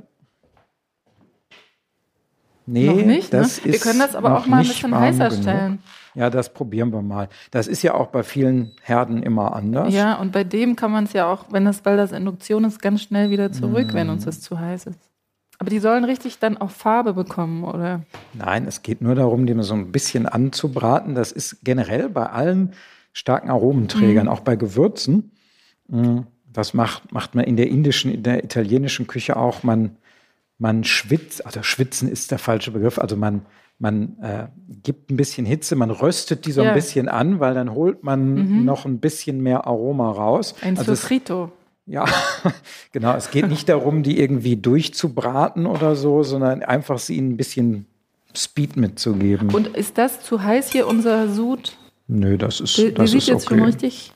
[2.64, 3.40] Nee, Noch nicht, ne?
[3.40, 5.42] das Wir ist können das aber auch mal ein bisschen heißer genug.
[5.42, 5.78] stellen.
[6.14, 7.28] Ja, das probieren wir mal.
[7.50, 9.92] Das ist ja auch bei vielen Herden immer anders.
[9.92, 12.80] Ja, und bei dem kann man es ja auch, wenn das, weil das Induktion ist,
[12.80, 15.10] ganz schnell wieder zurück, wenn uns das zu heiß ist.
[15.58, 18.02] Aber die sollen richtig dann auch Farbe bekommen, oder?
[18.34, 21.14] Nein, es geht nur darum, die mal so ein bisschen anzubraten.
[21.14, 22.72] Das ist generell bei allen
[23.12, 25.30] starken Aromenträgern, auch bei Gewürzen.
[25.88, 26.20] Mm,
[26.52, 29.62] Das macht, macht man in der indischen, in der italienischen Küche auch.
[29.62, 29.96] Man,
[30.58, 32.98] man schwitzt, also schwitzen ist der falsche Begriff.
[32.98, 33.42] Also man,
[33.78, 34.48] man äh,
[34.82, 36.68] gibt ein bisschen Hitze, man röstet die so Ja.
[36.70, 40.54] ein bisschen an, weil dann holt man noch ein bisschen mehr Aroma raus.
[40.62, 41.50] Ein also Sofrito.
[41.86, 42.04] Ja,
[42.92, 43.14] genau.
[43.14, 47.86] Es geht nicht darum, die irgendwie durchzubraten oder so, sondern einfach sie ihnen ein bisschen
[48.36, 49.48] Speed mitzugeben.
[49.54, 51.76] Und ist das zu heiß hier, unser Sud?
[52.08, 53.56] Nö, das ist, Die, die das sieht ist jetzt okay.
[53.56, 54.12] schon richtig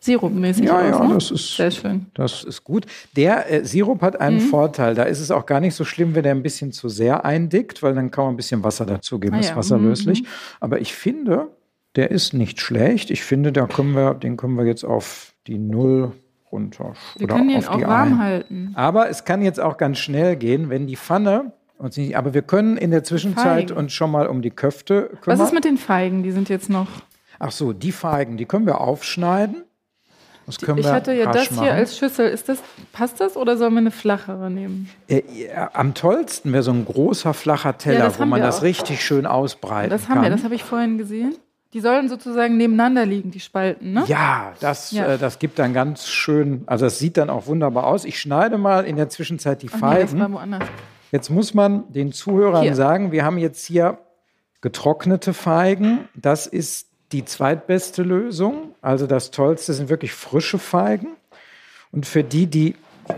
[0.00, 0.90] sirupmäßig Ja, aus.
[0.90, 1.14] ja, ne?
[1.14, 2.06] das ist- Sehr schön.
[2.14, 2.86] Das ist gut.
[3.16, 4.20] Der äh, Sirup hat Mhm.
[4.20, 4.94] einen Vorteil.
[4.94, 7.82] Da ist es auch gar nicht so schlimm, wenn der ein bisschen zu sehr eindickt,
[7.82, 9.34] weil dann kann man ein bisschen Wasser dazugeben.
[9.36, 10.24] Ah ist ja, wasserlöslich.
[10.60, 11.48] Aber ich finde,
[11.96, 13.10] der ist nicht schlecht.
[13.10, 16.12] Ich finde, da können wir, den können wir jetzt auf die Null
[16.52, 16.92] runter.
[17.16, 18.18] Wir oder können ihn auf auch die warm ein.
[18.18, 18.72] halten.
[18.74, 22.42] Aber es kann jetzt auch ganz schnell gehen, wenn die Pfanne uns nicht, aber wir
[22.42, 23.72] können in der Zwischenzeit Feigen.
[23.76, 25.38] uns schon mal um die Köfte kümmern.
[25.38, 26.22] Was ist mit den Feigen?
[26.24, 26.88] Die sind jetzt noch.
[27.38, 29.62] Ach so, die Feigen, die können wir aufschneiden.
[30.46, 31.62] Das können Ich wir hatte ja das machen.
[31.64, 32.26] hier als Schüssel.
[32.30, 32.58] Ist das,
[32.92, 34.88] passt das oder sollen wir eine flachere nehmen?
[35.06, 35.22] Äh,
[35.54, 39.26] ja, am tollsten wäre so ein großer flacher Teller, das wo man das richtig schön
[39.26, 40.16] ausbreiten Das kann.
[40.16, 41.36] haben wir, das habe ich vorhin gesehen.
[41.74, 44.04] Die sollen sozusagen nebeneinander liegen, die Spalten, ne?
[44.06, 45.06] ja, das, Ja.
[45.06, 48.04] Äh, das gibt dann ganz schön, also das sieht dann auch wunderbar aus.
[48.06, 50.18] Ich schneide mal in der Zwischenzeit die nee, das Feigen.
[50.20, 50.64] war woanders.
[51.12, 52.74] Jetzt muss man den Zuhörern Hier.
[52.74, 53.98] sagen, wir haben jetzt hier
[54.60, 56.08] getrocknete Feigen.
[56.14, 58.74] Das ist die zweitbeste Lösung.
[58.82, 61.08] Also das Tollste sind wirklich frische Feigen.
[61.92, 62.76] Und für die, die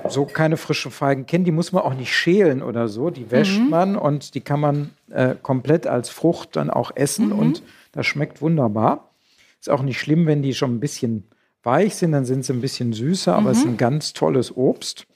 [0.09, 3.11] so keine frische Feigen kennen, die muss man auch nicht schälen oder so.
[3.11, 3.70] Die wäscht Mhm.
[3.70, 7.26] man und die kann man äh, komplett als Frucht dann auch essen.
[7.28, 7.38] Mhm.
[7.38, 7.62] Und
[7.93, 9.14] das schmeckt wunderbar.
[9.59, 11.28] Ist auch nicht schlimm, wenn die schon ein bisschen
[11.62, 15.07] weich sind, dann sind sie ein bisschen süßer, aber es ist ein ganz tolles Obst.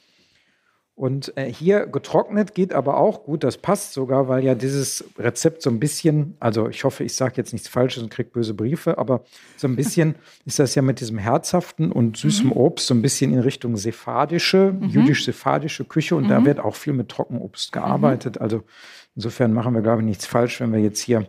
[0.97, 5.61] Und äh, hier getrocknet geht aber auch gut, das passt sogar, weil ja dieses Rezept
[5.61, 8.97] so ein bisschen, also ich hoffe, ich sage jetzt nichts Falsches und kriege böse Briefe,
[8.97, 9.25] aber
[9.57, 10.15] so ein bisschen
[10.45, 14.77] ist das ja mit diesem herzhaften und süßem Obst so ein bisschen in Richtung sephardische,
[14.83, 18.41] jüdisch-sephardische Küche und da wird auch viel mit Trockenobst gearbeitet.
[18.41, 18.63] Also
[19.17, 21.27] insofern machen wir, glaube ich, nichts falsch, wenn wir jetzt hier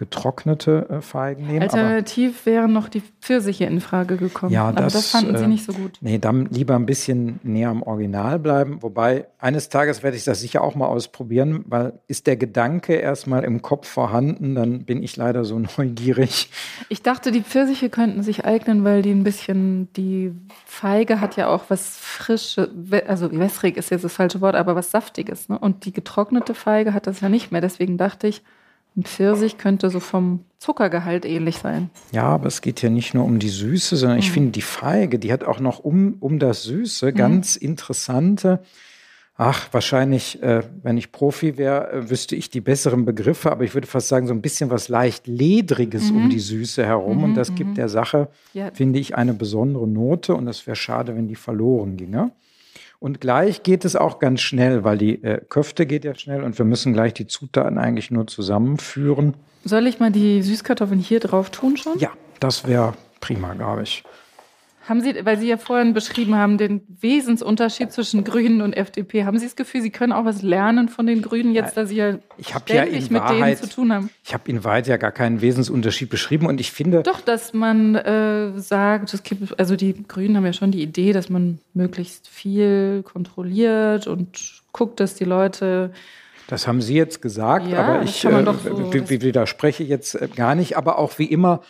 [0.00, 1.68] getrocknete äh, Feigen nehmen.
[1.68, 4.50] aber Alternativ wären noch die Pfirsiche in Frage gekommen.
[4.50, 5.98] Ja, aber das, das fanden sie äh, nicht so gut.
[6.00, 8.82] Nee, dann lieber ein bisschen näher am Original bleiben.
[8.82, 13.44] Wobei, eines Tages werde ich das sicher auch mal ausprobieren, weil ist der Gedanke erstmal
[13.44, 16.48] im Kopf vorhanden, dann bin ich leider so neugierig.
[16.88, 20.32] Ich dachte, die Pfirsiche könnten sich eignen, weil die ein bisschen, die
[20.64, 22.70] Feige hat ja auch was frisches,
[23.06, 25.50] also wässrig ist jetzt das falsche Wort, aber was Saftiges.
[25.50, 25.58] Ne?
[25.58, 27.60] Und die getrocknete Feige hat das ja nicht mehr.
[27.60, 28.42] Deswegen dachte ich,
[28.96, 31.90] ein Pfirsich könnte so vom Zuckergehalt ähnlich sein.
[32.12, 34.22] Ja, aber es geht ja nicht nur um die Süße, sondern Mhm.
[34.24, 38.60] ich finde, die Feige, die hat auch noch um, um das Süße ganz interessante,
[39.36, 43.72] ach, wahrscheinlich, äh, wenn ich Profi wäre, äh, wüsste ich die besseren Begriffe, aber ich
[43.72, 47.24] würde fast sagen, so ein bisschen was leicht Ledriges um die Süße herum.
[47.24, 48.58] und das gibt der Sache, Mhm.
[48.60, 48.70] Ja.
[48.74, 52.32] finde ich, eine besondere Note und es wäre schade, wenn die verloren ginge.
[53.00, 56.58] Und gleich geht es auch ganz schnell, weil die äh, Köfte geht ja schnell und
[56.58, 59.34] wir müssen gleich die Zutaten eigentlich nur zusammenführen.
[59.64, 61.98] Soll ich mal die Süßkartoffeln hier drauf tun schon?
[61.98, 64.04] Ja, das wäre prima, glaube ich.
[64.90, 69.38] Haben Sie, weil Sie ja vorhin beschrieben haben, den Wesensunterschied zwischen Grünen und FDP, haben
[69.38, 72.18] Sie das Gefühl, Sie können auch was lernen von den Grünen, jetzt da Sie ja
[72.38, 74.10] Ich ja mit denen Wahrheit, zu tun haben?
[74.24, 77.94] ich habe in Wahrheit ja gar keinen Wesensunterschied beschrieben und ich finde, Doch, dass man
[77.94, 82.26] äh, sagt, es gibt, also die Grünen haben ja schon die Idee, dass man möglichst
[82.26, 85.92] viel kontrolliert und guckt, dass die Leute
[86.48, 90.26] das haben Sie jetzt gesagt, Ja, aber ich äh, so- wi- wi- widerspreche jetzt äh,
[90.34, 91.62] gar nicht, aber auch wie immer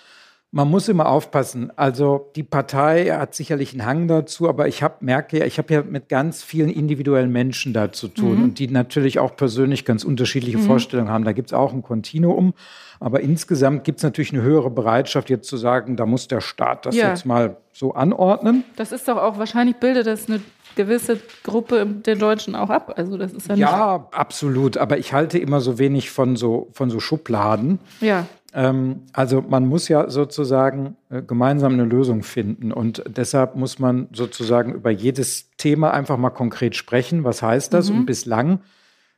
[0.53, 1.73] Man muss immer aufpassen.
[1.77, 5.73] Also die Partei hat sicherlich einen Hang dazu, aber ich hab, merke ja, ich habe
[5.73, 8.45] ja mit ganz vielen individuellen Menschen da zu tun mhm.
[8.45, 10.63] und die natürlich auch persönlich ganz unterschiedliche mhm.
[10.63, 11.25] Vorstellungen haben.
[11.25, 12.55] Da gibt es auch ein Kontinuum.
[12.99, 16.85] Aber insgesamt gibt es natürlich eine höhere Bereitschaft, jetzt zu sagen, da muss der Staat
[16.85, 17.11] das ja.
[17.11, 18.65] jetzt mal so anordnen.
[18.77, 20.41] Das ist doch auch, wahrscheinlich bildet das eine
[20.77, 22.95] gewisse Gruppe der Deutschen auch ab.
[22.97, 24.77] Also das ist ja, ja absolut.
[24.77, 27.79] Aber ich halte immer so wenig von so, von so Schubladen.
[28.01, 28.27] Ja.
[28.53, 32.73] Ähm, also man muss ja sozusagen äh, gemeinsam eine Lösung finden.
[32.73, 37.25] Und deshalb muss man sozusagen über jedes Thema einfach mal konkret sprechen.
[37.25, 37.91] Was heißt das?
[37.91, 37.99] Mhm.
[37.99, 38.61] Und bislang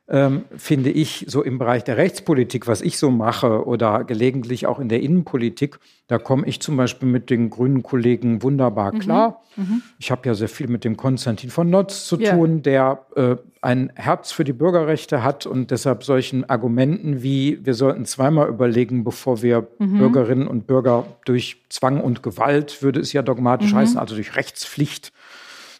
[0.09, 4.79] ähm, finde ich, so im Bereich der Rechtspolitik, was ich so mache oder gelegentlich auch
[4.79, 8.99] in der Innenpolitik, da komme ich zum Beispiel mit den grünen Kollegen wunderbar mhm.
[8.99, 9.41] klar.
[9.55, 9.81] Mhm.
[9.99, 12.35] Ich habe ja sehr viel mit dem Konstantin von Notz zu ja.
[12.35, 17.73] tun, der äh, ein Herz für die Bürgerrechte hat und deshalb solchen Argumenten wie wir
[17.73, 19.99] sollten zweimal überlegen, bevor wir mhm.
[19.99, 23.77] Bürgerinnen und Bürger durch Zwang und Gewalt, würde es ja dogmatisch mhm.
[23.77, 25.13] heißen, also durch Rechtspflicht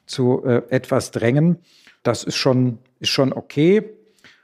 [0.05, 1.57] zu äh, etwas drängen.
[2.03, 3.83] Das ist schon, ist schon okay.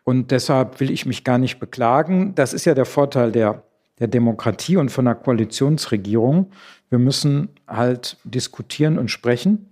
[0.10, 2.34] Und deshalb will ich mich gar nicht beklagen.
[2.34, 3.62] Das ist ja der Vorteil der,
[4.00, 6.50] der Demokratie und von einer Koalitionsregierung.
[6.90, 9.72] Wir müssen halt diskutieren und sprechen.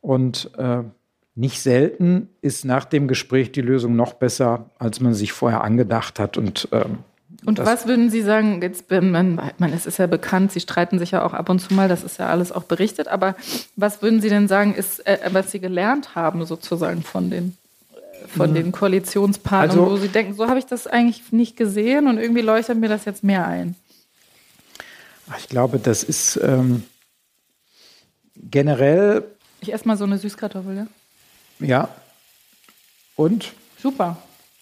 [0.00, 0.82] Und äh,
[1.36, 6.18] nicht selten ist nach dem Gespräch die Lösung noch besser, als man sich vorher angedacht
[6.18, 6.36] hat.
[6.36, 6.98] Und, ähm,
[7.46, 11.12] und was würden Sie sagen, jetzt, man, man, es ist ja bekannt, Sie streiten sich
[11.12, 13.36] ja auch ab und zu mal, das ist ja alles auch berichtet, aber
[13.76, 17.56] was würden Sie denn sagen, ist, äh, was Sie gelernt haben sozusagen von den
[18.36, 18.54] von mhm.
[18.54, 22.42] den Koalitionspartnern, also, wo sie denken, so habe ich das eigentlich nicht gesehen und irgendwie
[22.42, 23.76] leuchtet mir das jetzt mehr ein?
[25.38, 26.82] Ich glaube, das ist ähm,
[28.36, 29.24] generell.
[29.60, 30.86] Ich esse mal so eine Süßkartoffel, ja?
[31.60, 31.88] Ja.
[33.16, 33.52] Und?
[33.80, 34.16] Super.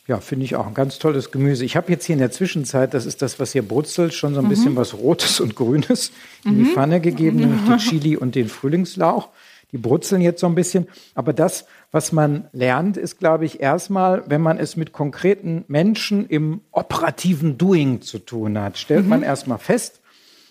[0.07, 1.64] Ja, finde ich auch ein ganz tolles Gemüse.
[1.64, 4.41] Ich habe jetzt hier in der Zwischenzeit, das ist das, was hier brutzelt, schon so
[4.41, 4.51] ein mhm.
[4.51, 6.11] bisschen was Rotes und Grünes
[6.45, 6.64] in mhm.
[6.64, 9.29] die Pfanne gegeben, nämlich die Chili und den Frühlingslauch.
[9.73, 10.89] Die brutzeln jetzt so ein bisschen.
[11.14, 16.27] Aber das, was man lernt, ist, glaube ich, erstmal, wenn man es mit konkreten Menschen
[16.27, 19.11] im operativen Doing zu tun hat, stellt mhm.
[19.11, 20.01] man erstmal fest,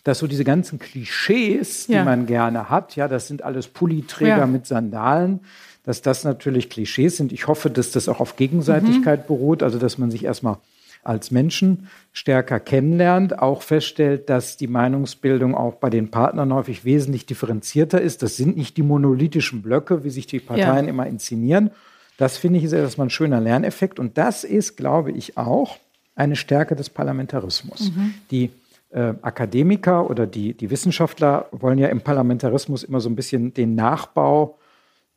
[0.03, 2.03] dass so diese ganzen Klischees, die ja.
[2.03, 4.47] man gerne hat, ja, das sind alles Pulliträger ja.
[4.47, 5.41] mit Sandalen,
[5.83, 7.31] dass das natürlich Klischees sind.
[7.31, 9.27] Ich hoffe, dass das auch auf Gegenseitigkeit mhm.
[9.27, 10.57] beruht, also dass man sich erstmal
[11.03, 17.25] als Menschen stärker kennenlernt, auch feststellt, dass die Meinungsbildung auch bei den Partnern häufig wesentlich
[17.25, 18.21] differenzierter ist.
[18.21, 20.89] Das sind nicht die monolithischen Blöcke, wie sich die Parteien ja.
[20.89, 21.71] immer inszenieren.
[22.17, 23.97] Das finde ich ist erstmal ein schöner Lerneffekt.
[23.97, 25.77] Und das ist, glaube ich, auch
[26.15, 27.91] eine Stärke des Parlamentarismus.
[27.95, 28.13] Mhm.
[28.29, 28.51] Die
[28.91, 33.75] äh, Akademiker oder die, die Wissenschaftler wollen ja im Parlamentarismus immer so ein bisschen den
[33.75, 34.58] Nachbau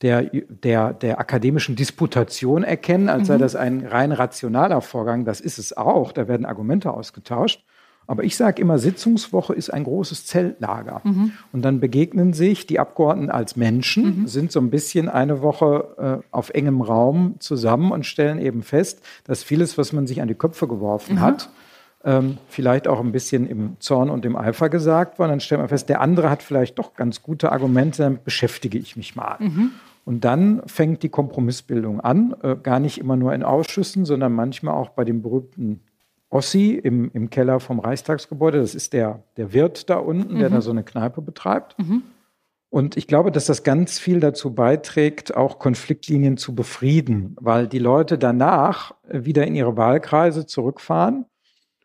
[0.02, 3.40] der, der, der akademischen Disputation erkennen, als sei mhm.
[3.40, 5.24] das ein rein rationaler Vorgang.
[5.24, 6.12] Das ist es auch.
[6.12, 7.64] Da werden Argumente ausgetauscht.
[8.06, 11.00] Aber ich sage immer, Sitzungswoche ist ein großes Zeltlager.
[11.04, 11.32] Mhm.
[11.52, 14.26] Und dann begegnen sich die Abgeordneten als Menschen, mhm.
[14.26, 19.02] sind so ein bisschen eine Woche äh, auf engem Raum zusammen und stellen eben fest,
[19.24, 21.20] dass vieles, was man sich an die Köpfe geworfen mhm.
[21.20, 21.50] hat,
[22.04, 25.26] ähm, vielleicht auch ein bisschen im Zorn und im Eifer gesagt war.
[25.26, 28.78] Und dann stellt man fest, der andere hat vielleicht doch ganz gute Argumente, dann beschäftige
[28.78, 29.36] ich mich mal.
[30.04, 30.12] Mhm.
[30.12, 34.74] Und dann fängt die Kompromissbildung an, äh, gar nicht immer nur in Ausschüssen, sondern manchmal
[34.74, 35.80] auch bei dem berühmten
[36.28, 38.58] Ossi im, im Keller vom Reichstagsgebäude.
[38.58, 40.38] Das ist der, der Wirt da unten, mhm.
[40.38, 41.78] der da so eine Kneipe betreibt.
[41.78, 42.02] Mhm.
[42.70, 47.78] Und ich glaube, dass das ganz viel dazu beiträgt, auch Konfliktlinien zu befrieden, weil die
[47.78, 51.26] Leute danach wieder in ihre Wahlkreise zurückfahren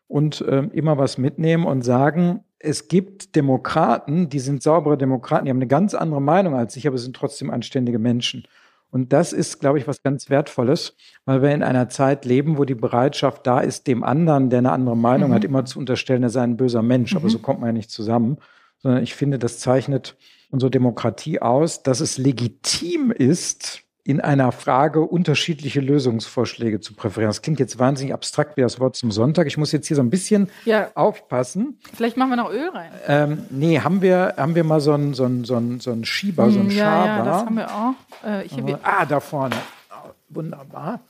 [0.06, 5.50] und äh, immer was mitnehmen und sagen, es gibt Demokraten, die sind saubere Demokraten, die
[5.50, 8.46] haben eine ganz andere Meinung als ich, aber sind trotzdem anständige Menschen.
[8.90, 10.96] Und das ist, glaube ich, was ganz Wertvolles,
[11.26, 14.72] weil wir in einer Zeit leben, wo die Bereitschaft da ist, dem anderen, der eine
[14.72, 15.34] andere Meinung mhm.
[15.34, 17.12] hat, immer zu unterstellen, er sei ein böser Mensch.
[17.12, 17.18] Mhm.
[17.18, 18.38] Aber so kommt man ja nicht zusammen.
[18.78, 20.16] Sondern ich finde, das zeichnet
[20.50, 27.28] unsere Demokratie aus, dass es legitim ist, in einer Frage unterschiedliche Lösungsvorschläge zu präferieren.
[27.28, 29.46] Das klingt jetzt wahnsinnig abstrakt wie das Wort zum Sonntag.
[29.46, 30.90] Ich muss jetzt hier so ein bisschen ja.
[30.94, 31.78] aufpassen.
[31.94, 32.90] Vielleicht machen wir noch Öl rein.
[33.06, 36.04] Ähm, nee, haben wir, haben wir mal so einen, so einen, so einen, so einen
[36.06, 37.06] Schieber, hm, so einen ja, Schaber.
[37.06, 37.94] Ja, das haben wir auch.
[38.26, 39.56] Äh, ich aber, ah, da vorne.
[40.30, 41.00] Wunderbar.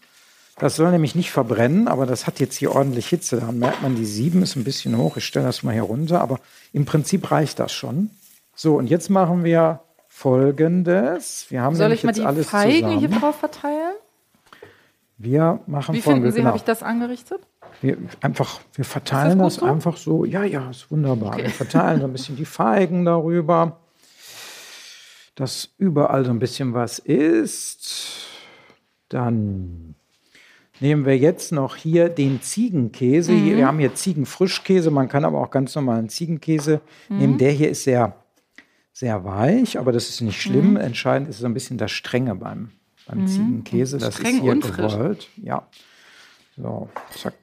[0.58, 3.38] Das soll nämlich nicht verbrennen, aber das hat jetzt hier ordentlich Hitze.
[3.38, 5.16] Da merkt man, die 7 ist ein bisschen hoch.
[5.16, 6.40] Ich stelle das mal hier runter, aber
[6.72, 8.10] im Prinzip reicht das schon.
[8.56, 9.82] So, und jetzt machen wir
[10.18, 11.46] folgendes.
[11.48, 12.98] Wir haben Soll ich mal die alles Feigen zusammen.
[12.98, 13.94] hier drauf verteilen?
[15.16, 16.48] Wir machen Wie finden Sie, genau.
[16.48, 17.40] habe ich das angerichtet?
[17.80, 20.24] Wir einfach, wir verteilen das, das einfach so.
[20.24, 21.34] Ja, ja, ist wunderbar.
[21.34, 21.44] Okay.
[21.44, 23.78] Wir verteilen so ein bisschen die Feigen darüber,
[25.36, 28.26] dass überall so ein bisschen was ist.
[29.08, 29.94] Dann
[30.80, 33.30] nehmen wir jetzt noch hier den Ziegenkäse.
[33.32, 33.56] Mhm.
[33.56, 37.18] Wir haben hier Ziegenfrischkäse, man kann aber auch ganz normalen Ziegenkäse Mhm.
[37.18, 37.38] nehmen.
[37.38, 38.14] Der hier ist sehr,
[38.98, 40.70] sehr weich, aber das ist nicht schlimm.
[40.70, 40.76] Mhm.
[40.78, 42.70] Entscheidend ist so ein bisschen das Strenge beim,
[43.06, 43.98] beim Ziegenkäse.
[43.98, 45.28] Das Streng ist hier gewollt.
[45.36, 45.68] Ja.
[46.56, 47.34] So, zack.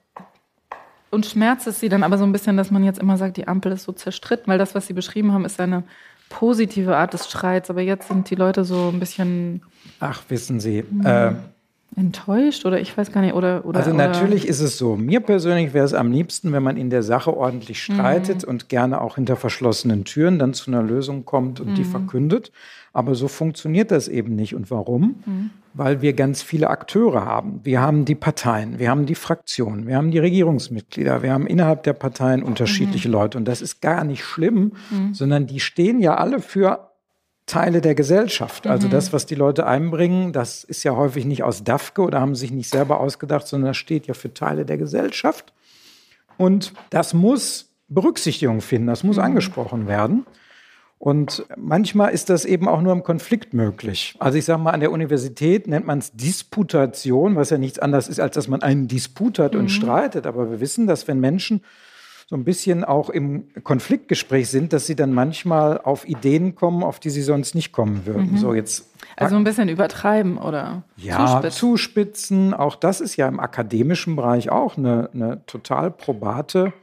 [1.11, 3.47] Und schmerzt es sie dann aber so ein bisschen, dass man jetzt immer sagt, die
[3.47, 5.83] Ampel ist so zerstritten, weil das, was Sie beschrieben haben, ist eine
[6.27, 7.69] positive Art des Streits.
[7.69, 9.61] Aber jetzt sind die Leute so ein bisschen
[10.01, 11.05] Ach, wissen Sie, Mhm.
[11.05, 11.31] äh,
[11.95, 13.33] enttäuscht oder ich weiß gar nicht.
[13.33, 14.95] Oder, oder, Also oder, natürlich ist es so.
[14.95, 17.93] Mir persönlich wäre es am liebsten, wenn man in der Sache ordentlich Mhm.
[17.93, 21.85] streitet und gerne auch hinter verschlossenen Türen dann zu einer Lösung kommt und die Mhm.
[21.85, 22.51] verkündet.
[22.93, 24.55] Aber so funktioniert das eben nicht.
[24.55, 25.15] Und warum?
[25.25, 25.49] Mhm.
[25.73, 27.59] Weil wir ganz viele Akteure haben.
[27.63, 31.83] Wir haben die Parteien, wir haben die Fraktionen, wir haben die Regierungsmitglieder, wir haben innerhalb
[31.83, 32.45] der Parteien Mhm.
[32.47, 33.37] unterschiedliche Leute.
[33.37, 34.71] Und das ist gar nicht schlimm,
[35.11, 36.91] sondern die stehen ja alle für
[37.45, 38.65] Teile der Gesellschaft.
[38.65, 42.35] Also das, was die Leute einbringen, das ist ja häufig nicht aus DAFKE oder haben
[42.35, 45.53] sich nicht selber ausgedacht, sondern das steht ja für Teile der Gesellschaft.
[46.37, 50.25] Und das muss Berücksichtigung finden, das muss angesprochen werden.
[50.97, 54.15] Und manchmal ist das eben auch nur im Konflikt möglich.
[54.17, 58.07] Also ich sage mal, an der Universität nennt man es Disputation, was ja nichts anderes
[58.07, 60.25] ist, als dass man einen Disput hat und streitet.
[60.25, 61.61] Aber wir wissen, dass wenn Menschen
[62.27, 66.99] so ein bisschen auch im Konfliktgespräch sind, dass sie dann manchmal auf Ideen kommen, auf
[66.99, 68.37] die sie sonst nicht kommen würden.
[68.37, 71.51] So jetzt Also ein bisschen übertreiben oder ja, zuspitzen.
[71.51, 72.53] zuspitzen.
[72.55, 76.73] Auch das ist ja im akademischen Bereich auch eine, eine total probate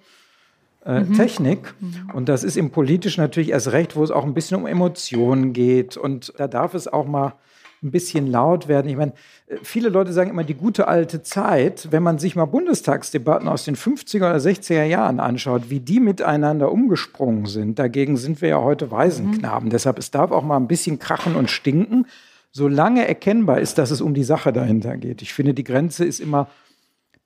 [0.85, 1.15] äh, Mhm.
[1.15, 1.75] Technik.
[2.13, 5.53] Und das ist im Politischen natürlich erst recht, wo es auch ein bisschen um Emotionen
[5.53, 5.97] geht.
[5.97, 7.35] Und da darf es auch mal
[7.83, 8.89] ein bisschen laut werden.
[8.89, 9.13] Ich meine,
[9.47, 11.89] äh, viele Leute sagen immer die gute alte Zeit.
[11.91, 16.71] Wenn man sich mal Bundestagsdebatten aus den 50er oder 60er Jahren anschaut, wie die miteinander
[16.71, 19.71] umgesprungen sind, dagegen sind wir ja heute Waisenknaben.
[19.71, 22.07] Deshalb, es darf auch mal ein bisschen krachen und stinken,
[22.53, 25.23] solange erkennbar ist, dass es um die Sache dahinter geht.
[25.23, 26.49] Ich finde, die Grenze ist immer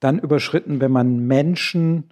[0.01, 2.11] dann überschritten, wenn man Menschen,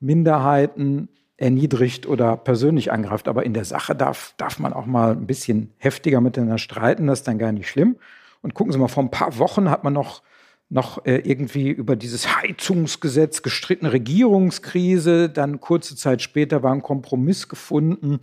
[0.00, 3.28] Minderheiten erniedrigt oder persönlich angreift.
[3.28, 7.06] Aber in der Sache darf, darf man auch mal ein bisschen heftiger miteinander streiten.
[7.06, 7.96] Das ist dann gar nicht schlimm.
[8.42, 10.22] Und gucken Sie mal, vor ein paar Wochen hat man noch,
[10.68, 15.28] noch äh, irgendwie über dieses Heizungsgesetz gestritten, Regierungskrise.
[15.28, 18.20] Dann kurze Zeit später war ein Kompromiss gefunden.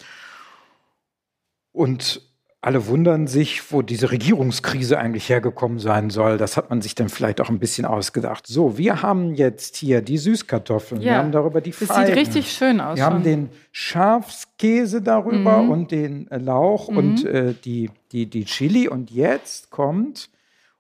[1.74, 2.31] Und
[2.64, 6.38] alle wundern sich, wo diese Regierungskrise eigentlich hergekommen sein soll.
[6.38, 8.46] Das hat man sich dann vielleicht auch ein bisschen ausgedacht.
[8.46, 11.02] So, wir haben jetzt hier die Süßkartoffeln.
[11.02, 11.18] Wir Ja.
[11.18, 12.06] haben darüber die Das Feigen.
[12.08, 12.98] sieht richtig schön aus.
[12.98, 13.24] Wir haben schon.
[13.24, 15.70] den Schafskäse darüber Mhm.
[15.70, 18.88] und den äh, Lauch und äh, die, die, die Chili.
[18.88, 20.30] Und jetzt kommt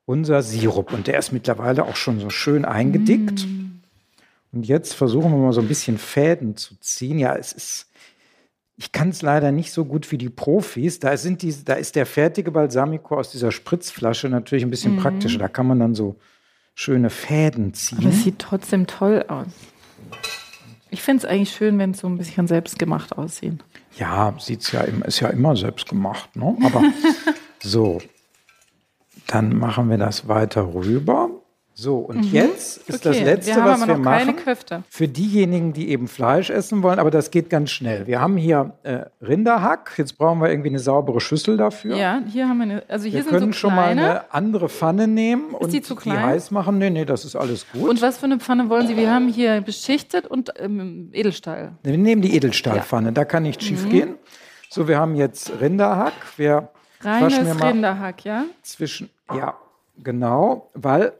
[0.05, 0.93] unser Sirup.
[0.93, 3.45] Und der ist mittlerweile auch schon so schön eingedickt.
[3.47, 3.79] Mhm.
[4.51, 7.17] Und jetzt versuchen wir mal so ein bisschen Fäden zu ziehen.
[7.17, 7.87] Ja, es ist.
[8.81, 10.97] Ich kann es leider nicht so gut wie die Profis.
[10.97, 15.37] Da, sind die, da ist der fertige Balsamico aus dieser Spritzflasche natürlich ein bisschen praktischer.
[15.37, 16.15] Da kann man dann so
[16.73, 17.99] schöne Fäden ziehen.
[17.99, 19.45] Aber es sieht trotzdem toll aus.
[20.89, 23.63] Ich finde es eigentlich schön, wenn es so ein bisschen selbstgemacht aussieht.
[23.99, 26.57] Ja, sieht's ja immer, ist ja immer selbst gemacht, ne?
[26.63, 26.81] Aber
[27.61, 28.01] so,
[29.27, 31.29] dann machen wir das weiter rüber.
[31.73, 33.21] So, und jetzt ist das Mhm.
[33.23, 34.35] Okay, Letzte, wir was wir machen.
[34.35, 34.83] Köfte.
[34.89, 38.07] Für diejenigen, die eben Fleisch essen wollen, aber das geht ganz schnell.
[38.07, 39.93] Wir haben hier äh, Rinderhack.
[39.97, 41.95] Jetzt brauchen wir irgendwie eine saubere Schüssel dafür.
[41.95, 44.69] Ja, hier haben wir eine, also hier wir sind können so schon mal eine andere
[44.69, 46.21] Pfanne nehmen und die klein?
[46.21, 46.77] heiß machen.
[46.77, 47.89] Nee, nee, das ist alles gut.
[47.89, 48.97] Und was für eine Pfanne wollen Sie?
[48.97, 51.73] Wir haben hier beschichtet und ähm, Edelstahl.
[51.83, 53.67] Wir nehmen die Edelstahlpfanne, da kann nichts Mhm.
[53.67, 54.15] schief gehen.
[54.69, 56.13] So, wir haben jetzt Rinderhack.
[56.37, 56.69] Wir
[57.01, 58.43] Reines Rinderhack, ja?
[58.61, 59.55] zwischen, ja,
[60.03, 61.13] genau, weil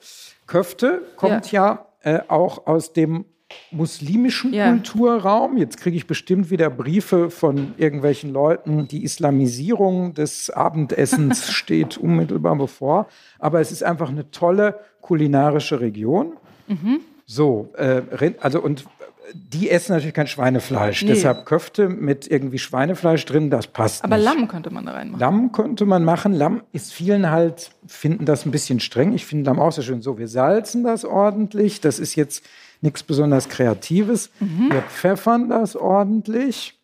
[0.48, 3.26] Köfte kommt ja, äh, auch aus dem
[3.72, 4.70] muslimischen Ja.
[4.70, 5.58] Kulturraum.
[5.58, 8.88] Jetzt kriege ich bestimmt wieder Briefe von irgendwelchen Leuten.
[8.88, 13.08] Die Islamisierung des Abendessens steht unmittelbar bevor.
[13.40, 16.34] Aber es ist einfach eine tolle kulinarische Region.
[16.68, 17.02] Mhm.
[17.26, 18.02] So, äh,
[18.40, 18.86] also und
[19.34, 21.04] die essen natürlich kein Schweinefleisch.
[21.04, 21.10] Nee.
[21.10, 24.26] Deshalb Köfte mit irgendwie Schweinefleisch drin, das passt Aber nicht.
[24.26, 25.20] Lamm könnte man da reinmachen.
[25.20, 26.34] Lamm könnte man machen.
[26.34, 29.14] Lamm ist vielen halt, finden das ein bisschen streng.
[29.14, 30.02] Ich finde Lamm auch sehr schön.
[30.02, 31.82] So, wir salzen das ordentlich.
[31.82, 32.44] Das ist jetzt
[32.82, 34.32] nichts besonders Kreatives.
[34.40, 36.80] Wir pfeffern das ordentlich.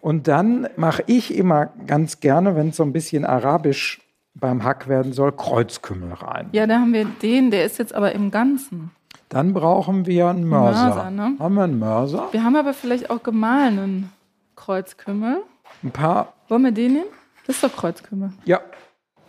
[0.00, 4.00] Und dann mache ich immer ganz gerne, wenn es so ein bisschen arabisch
[4.34, 6.48] beim Hack werden soll, Kreuzkümmel rein.
[6.52, 8.92] Ja, da haben wir den, der ist jetzt aber im Ganzen.
[9.30, 10.86] Dann brauchen wir einen Mörser.
[10.86, 11.36] Mörser, ne?
[11.38, 12.28] Haben wir einen Mörser?
[12.32, 14.10] Wir haben aber vielleicht auch gemahlenen
[14.56, 15.42] Kreuzkümmel.
[15.82, 17.06] Ein paar, Wollen wir den nehmen?
[17.46, 18.32] Das ist doch Kreuzkümmel.
[18.44, 18.60] ja,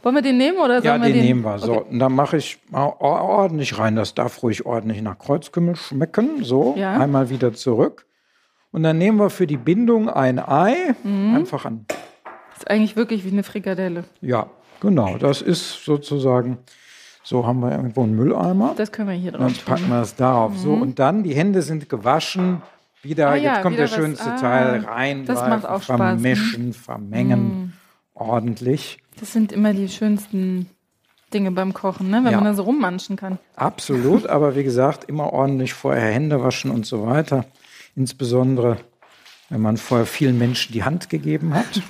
[0.04, 1.60] Wollen wir den nehmen oder Ja, sollen wir den, den nehmen wir.
[1.60, 1.90] So, Okay.
[1.92, 3.96] und dann mache ich ordentlich rein.
[3.96, 6.44] Das darf ruhig ordentlich nach Kreuzkümmel schmecken.
[6.44, 6.94] So, Ja.
[7.00, 8.08] einmal wieder zurück.
[8.72, 10.96] Und dann nehmen wir für die Bindung ein Ei.
[11.04, 11.36] Mhm.
[11.36, 11.86] Einfach an.
[12.58, 14.04] ist eigentlich wirklich wie eine Frikadelle.
[14.22, 14.48] Ja,
[14.80, 15.18] genau.
[15.18, 16.58] Das ist sozusagen
[17.24, 18.74] So haben wir irgendwo einen Mülleimer.
[18.76, 20.58] Das können wir hier drauf Dann packen wir das darauf.
[20.58, 22.62] So, und dann die Hände sind gewaschen.
[23.04, 23.32] Wieder, Mhm.
[23.34, 25.26] Ah ja, jetzt kommt wieder der was- schönste ah, Teil rein.
[25.26, 26.14] das macht auch Spaß, ne?
[26.16, 26.20] Mhm.
[26.22, 27.74] Vermischen, vermengen.
[28.14, 29.00] Ordentlich.
[29.20, 30.68] Das sind immer die schönsten
[31.34, 32.22] Dinge beim Kochen, ne?
[32.24, 32.38] wenn Ja.
[32.38, 33.40] man da so rummanschen kann.
[33.56, 37.46] Absolut, aber wie gesagt, immer ordentlich vorher Hände waschen und so weiter.
[37.96, 38.78] Insbesondere,
[39.50, 41.82] wenn man vorher vielen Menschen die Hand gegeben hat.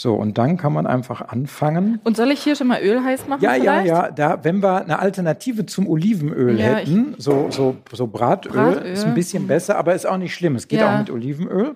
[0.00, 1.98] So, und dann kann man einfach anfangen.
[2.04, 3.42] Und soll ich hier schon mal Öl heiß machen?
[3.42, 3.86] Ja, ja, vielleicht?
[3.88, 8.92] ja, da, wenn wir eine Alternative zum Olivenöl Ja, hätten, so, so, so Bratöl, Bratöl,
[8.92, 10.54] ist ein bisschen besser, aber ist auch nicht schlimm.
[10.54, 10.94] Es geht Ja.
[10.94, 11.74] auch mit Olivenöl.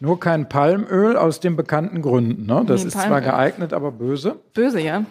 [0.00, 2.44] Nur kein Palmöl aus den bekannten Gründen.
[2.44, 2.62] Ne?
[2.66, 3.22] Das Nee, ist zwar Palmöl.
[3.22, 4.36] geeignet, aber böse.
[4.52, 5.06] Böse, ja.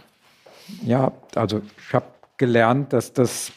[0.85, 2.05] Ja, also ich habe
[2.37, 3.51] gelernt, dass das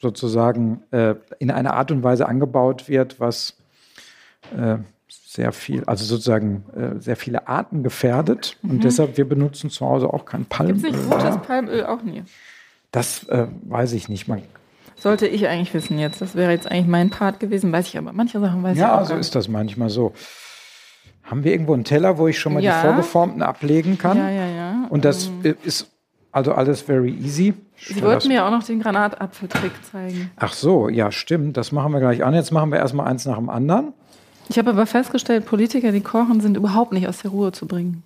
[0.00, 3.56] sozusagen äh, in einer Art und Weise angebaut wird, was
[4.56, 4.78] äh,
[5.32, 8.58] sehr viel, also sozusagen äh, sehr viele Arten gefährdet.
[8.62, 10.74] Und deshalb, wir benutzen zu Hause auch kein Gibt es Palmöl.
[10.76, 10.82] Mhm.
[10.82, 11.36] nicht gutes mehr.
[11.38, 12.22] Palmöl auch nie?
[12.90, 14.28] Das äh, weiß ich nicht.
[14.28, 14.42] Man,
[14.96, 16.20] Sollte ich eigentlich wissen jetzt.
[16.20, 18.12] Das wäre jetzt eigentlich mein Part gewesen, weiß ich aber.
[18.12, 19.04] Manche Sachen weiß ich ja, auch.
[19.04, 20.12] so gar ist das manchmal so.
[21.24, 22.80] Haben wir irgendwo einen Teller, wo ich schon mal Ja.
[22.80, 24.18] die vorgeformten ablegen kann?
[24.18, 24.86] Ja, ja, ja.
[24.90, 25.90] Und das äh, ist
[26.30, 27.54] also alles very easy.
[27.76, 30.30] Sie wollten mir auch noch den Granatapfeltrick zeigen.
[30.36, 31.56] Ach so, ja, stimmt.
[31.56, 32.34] Das machen wir gleich an.
[32.34, 33.92] Jetzt machen wir erstmal eins nach dem anderen.
[34.52, 38.02] Ich habe aber festgestellt, Politiker, die kochen, sind überhaupt nicht aus der Ruhe zu bringen.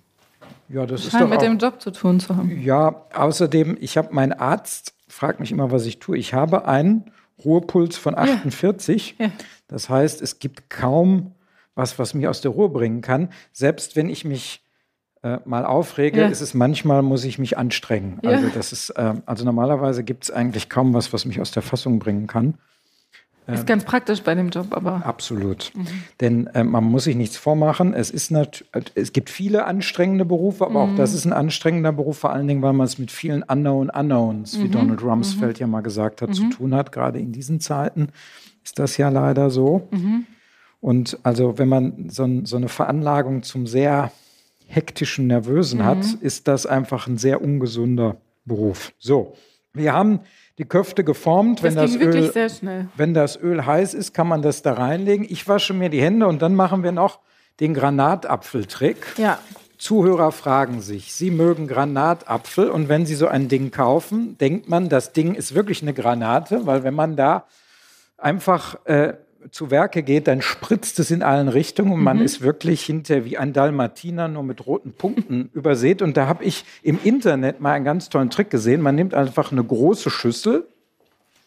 [0.69, 2.61] Ja, das ist Scheint doch mit auch, dem Job zu tun zu haben.
[2.61, 6.17] Ja, außerdem, ich habe meinen Arzt, fragt mich immer, was ich tue.
[6.17, 7.11] Ich habe einen
[7.43, 9.15] Ruhepuls von 48.
[9.19, 9.29] Ja.
[9.67, 11.33] Das heißt, es gibt kaum
[11.75, 13.27] was, was mich aus der Ruhe bringen kann.
[13.51, 14.63] Selbst wenn ich mich
[15.23, 16.27] äh, mal aufrege, Ja.
[16.27, 18.19] ist es manchmal, muss ich mich anstrengen.
[18.23, 18.29] Ja.
[18.31, 21.61] Also das ist, äh, also normalerweise gibt es eigentlich kaum was, was mich aus der
[21.61, 22.55] Fassung bringen kann.
[23.53, 25.71] Ist ganz praktisch bei dem Job, aber Absolut.
[25.75, 25.87] Mhm.
[26.19, 27.93] Denn äh, man muss sich nichts vormachen.
[27.93, 28.31] Es, ist
[28.95, 30.95] es gibt viele anstrengende Berufe, aber auch Mhm.
[30.97, 34.57] das ist ein anstrengender Beruf, vor allen Dingen, weil man es mit vielen Unknown Unknowns,
[34.57, 34.63] Mhm.
[34.63, 36.91] wie Donald Rumsfeld ja mal gesagt hat, zu tun hat.
[36.91, 38.09] Gerade in diesen Zeiten
[38.63, 39.87] ist das ja leider so.
[39.91, 40.25] Mhm.
[40.81, 44.11] Und also, wenn man so, so eine Veranlagung zum sehr
[44.67, 45.29] hektischen Mhm.
[45.29, 48.91] Nervösen hat, ist das einfach ein sehr ungesunder Beruf.
[48.99, 49.35] So,
[49.73, 50.19] wir haben
[50.57, 51.59] die Köfte geformt.
[51.59, 52.87] das wenn das ging wirklich Öl sehr schnell.
[52.95, 55.25] wenn das Öl heiß ist, kann man das da reinlegen.
[55.29, 57.19] Ich wasche mir die Hände und dann machen wir noch
[57.59, 58.97] den Granatapfeltrick.
[59.17, 59.39] Ja,
[59.77, 64.89] Zuhörer fragen sich, sie mögen Granatapfel und wenn sie so ein Ding kaufen, denkt man,
[64.89, 67.45] das Ding ist wirklich eine Granate, weil wenn man da
[68.17, 69.13] einfach äh,
[69.51, 73.37] zu Werke geht, dann spritzt es in allen Richtungen und man ist wirklich hinter wie
[73.37, 76.01] ein Dalmatiner nur mit roten Punkten übersät.
[76.01, 78.81] Und da habe ich im Internet mal einen ganz tollen Trick gesehen.
[78.81, 80.67] Man nimmt einfach eine große Schüssel.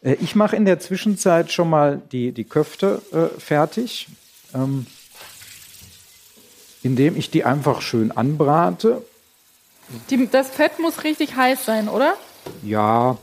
[0.03, 4.09] Äh, ich mache in der Zwischenzeit schon mal die, die Köfte äh, fertig.
[4.55, 4.87] Ähm,
[6.83, 9.03] indem ich die einfach schön anbrate.
[10.09, 12.15] die, das Fett muss richtig heiß sein, oder?
[12.63, 13.19] Ja,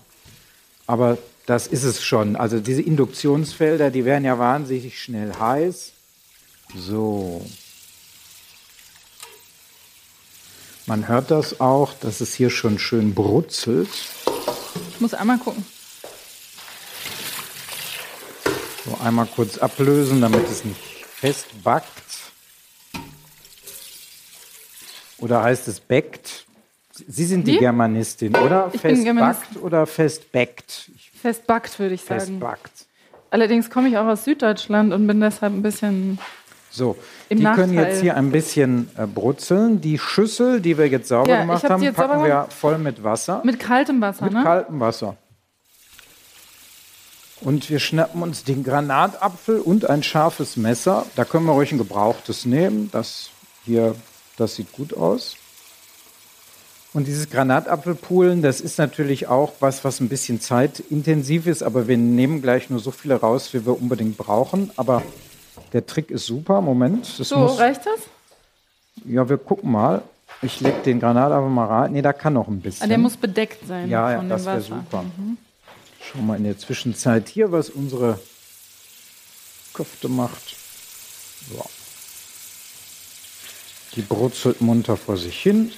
[0.85, 2.35] aber das ist es schon.
[2.35, 5.93] Also diese Induktionsfelder, die werden ja wahnsinnig schnell heiß.
[6.75, 7.43] So.
[10.85, 13.89] Man hört das auch, dass es hier schon schön brutzelt.
[14.91, 15.65] Ich muss einmal gucken.
[18.85, 21.87] So einmal kurz ablösen, damit es nicht festbackt.
[25.19, 26.45] Oder heißt es backt?
[27.07, 27.59] Sie sind die Wie?
[27.59, 28.69] Germanistin, oder?
[28.73, 30.91] Ich Festbackt oder festbackt?
[31.27, 32.19] Festbackt, würde ich sagen.
[32.21, 32.85] Festbackt.
[33.31, 36.19] Allerdings komme ich auch aus Süddeutschland und bin deshalb ein bisschen.
[36.69, 36.95] So,
[37.29, 37.91] Im die können Nachteil.
[37.93, 39.81] jetzt hier ein bisschen äh, brutzeln.
[39.81, 42.53] Die Schüssel, die wir jetzt sauber Ja, gemacht hab haben, packen wir gemacht.
[42.53, 43.41] voll mit Wasser.
[43.43, 44.43] Mit kaltem Wasser, Mit ne?
[44.43, 45.17] kaltem Wasser.
[47.41, 51.05] Und wir schnappen uns den Granatapfel und ein scharfes Messer.
[51.15, 52.89] Da können wir ruhig ein gebrauchtes nehmen.
[52.91, 53.29] Das
[53.65, 53.95] hier,
[54.37, 55.35] das sieht gut aus.
[56.97, 61.95] Und dieses Granatapfelpulen, das ist natürlich auch was, was ein bisschen zeitintensiv ist, aber wir
[61.95, 64.71] nehmen gleich nur so viele raus, wie wir unbedingt brauchen.
[64.77, 65.03] Aber
[65.73, 66.59] der Trick ist super.
[66.59, 67.59] Moment, das so, muss.
[67.59, 67.99] reicht das?
[69.05, 70.01] Ja, wir gucken mal.
[70.41, 71.91] Ich leg den Granatapfel mal rein.
[71.91, 72.85] Nee, da kann noch ein bisschen.
[72.85, 74.73] Ah, der muss bedeckt sein Ja, ja, das wäre Wasser.
[74.73, 74.79] Mhm.
[74.79, 75.05] super.
[76.01, 78.19] Schau mal in der Zwischenzeit hier, was unsere
[79.75, 80.55] Köfte macht.
[81.53, 81.63] So.
[83.95, 85.71] Die brutzelt munter vor sich hin.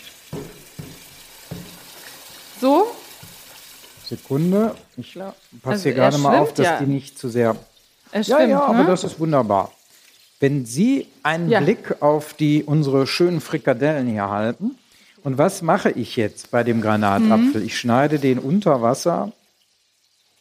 [2.62, 2.88] So?
[4.08, 4.76] Sekunde.
[4.98, 5.34] Ich passe
[5.64, 6.80] Also hier er gerade mal auf, dass ja.
[6.80, 7.56] die nicht zu sehr.
[8.12, 8.86] Er Ja, schwimmt, ja, aber ne?
[8.86, 9.72] das ist wunderbar.
[10.40, 11.60] Wenn Sie einen Ja.
[11.60, 14.78] Blick auf die unsere schönen Frikadellen hier halten,
[15.24, 16.82] und was mache ich jetzt bei dem Mhm.
[16.82, 17.62] Granatapfel?
[17.64, 19.34] Ich schneide den unter Wasser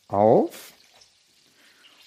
[0.06, 0.72] auf.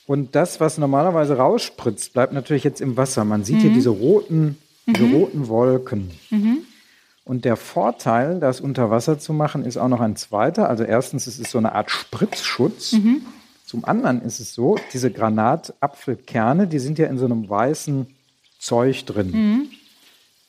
[0.07, 3.23] Und das, was normalerweise rausspritzt, bleibt natürlich jetzt im Wasser.
[3.25, 3.61] Man sieht Mhm.
[3.61, 4.57] hier diese roten,
[4.87, 6.11] diese roten Wolken.
[7.23, 10.69] Und der Vorteil, das unter Wasser zu machen, ist auch noch ein zweiter.
[10.69, 12.93] Also erstens, es ist so eine Art Spritzschutz.
[12.93, 13.21] Mhm.
[13.65, 18.07] Zum anderen ist es so, diese Granatapfelkerne, die sind ja in so einem weißen
[18.59, 19.31] Zeug drin.
[19.31, 19.67] Mhm.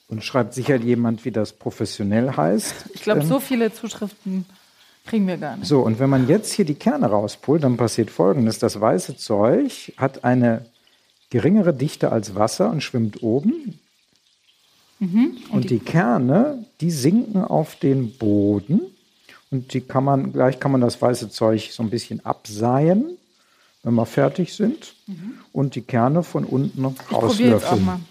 [0.08, 2.74] Und schreibt sicher jemand, wie das professionell heißt.
[2.94, 4.44] Ich glaube, ähm, so viele Zuschriften
[5.06, 5.68] kriegen wir gar nicht.
[5.68, 8.58] So, und wenn man jetzt hier die Kerne rauspult, dann passiert Folgendes.
[8.58, 10.66] Das weiße Zeug hat eine
[11.30, 13.78] geringere Dichte als Wasser und schwimmt oben.
[15.02, 15.36] Mhm.
[15.48, 18.80] Und, und die, die Kerne, die sinken auf den Boden.
[19.50, 23.18] Und die kann man, gleich kann man das weiße Zeug so ein bisschen abseihen,
[23.82, 24.94] wenn wir fertig sind.
[25.08, 25.34] Mhm.
[25.52, 28.06] Und die Kerne von unten rauslöffeln.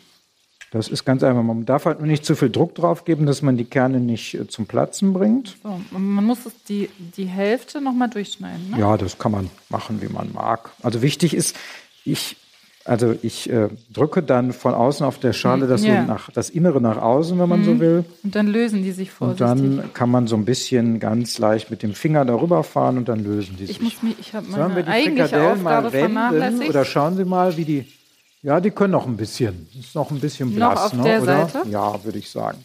[0.72, 1.44] Das ist ganz einfach.
[1.44, 4.34] Man darf halt nur nicht zu viel Druck drauf geben, dass man die Kerne nicht
[4.36, 5.58] äh, zum Platzen bringt.
[5.64, 8.72] So, man muss die, die Hälfte nochmal durchschneiden.
[8.72, 8.80] Ne?
[8.80, 10.72] Ja, das kann man machen, wie man mag.
[10.82, 11.56] Also wichtig ist,
[12.06, 12.38] ich
[12.84, 16.02] also ich äh, drücke dann von außen auf der Schale das, ja.
[16.02, 17.66] so nach, das Innere nach außen, wenn man mhm.
[17.66, 18.06] so will.
[18.24, 19.48] Und dann lösen die sich vorsichtig.
[19.48, 23.08] Und dann kann man so ein bisschen ganz leicht mit dem Finger darüber fahren und
[23.08, 23.82] dann lösen die ich sich.
[23.82, 27.56] Muss mich, ich habe meine Sollen wir die Aufgabe mal wenden, Oder schauen Sie mal,
[27.58, 27.88] wie die...
[28.44, 29.68] Ja, die können noch ein bisschen.
[29.80, 31.48] Ist noch ein bisschen blass, noch auf ne, der oder?
[31.48, 31.70] Seite?
[31.70, 32.58] Ja, würde ich sagen.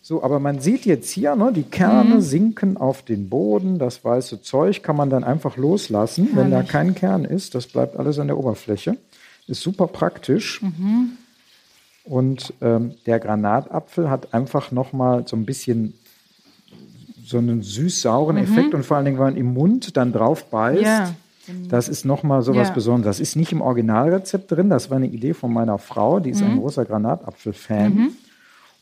[0.00, 2.20] So, aber man sieht jetzt hier, ne, die Kerne mhm.
[2.20, 3.80] sinken auf den Boden.
[3.80, 6.36] Das weiße Zeug kann man dann einfach loslassen, Herrlich.
[6.36, 7.56] wenn da kein Kern ist.
[7.56, 8.96] Das bleibt alles an der Oberfläche.
[9.46, 10.62] Ist super praktisch.
[10.62, 11.12] Mhm.
[12.04, 15.94] Und ähm, der Granatapfel hat einfach nochmal so ein bisschen
[17.24, 18.42] so einen süß-sauren mhm.
[18.42, 18.74] Effekt.
[18.74, 21.14] Und vor allen Dingen, wenn man im Mund dann drauf beißt, ja.
[21.68, 22.74] das ist nochmal so was ja.
[22.74, 23.16] Besonderes.
[23.16, 24.70] Das ist nicht im Originalrezept drin.
[24.70, 26.20] Das war eine Idee von meiner Frau.
[26.20, 26.50] Die ist mhm.
[26.50, 27.94] ein großer Granatapfel-Fan.
[27.94, 28.12] Mhm.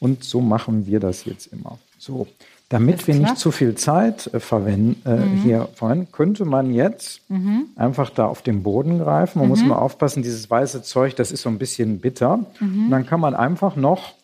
[0.00, 1.78] Und so machen wir das jetzt immer.
[1.98, 2.26] So,
[2.74, 5.36] damit wir nicht zu viel Zeit äh, verwenden, äh, mhm.
[5.42, 7.66] hier verwenden, könnte man jetzt mhm.
[7.76, 9.38] einfach da auf den Boden greifen.
[9.38, 9.50] Man mhm.
[9.50, 12.38] muss mal aufpassen, dieses weiße Zeug, das ist so ein bisschen bitter.
[12.58, 12.86] Mhm.
[12.86, 14.14] Und dann kann man einfach noch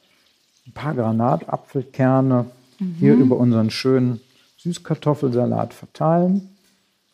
[0.67, 2.47] ein paar Granatapfelkerne
[2.99, 3.21] hier mhm.
[3.21, 4.21] über unseren schönen
[4.57, 6.49] Süßkartoffelsalat verteilen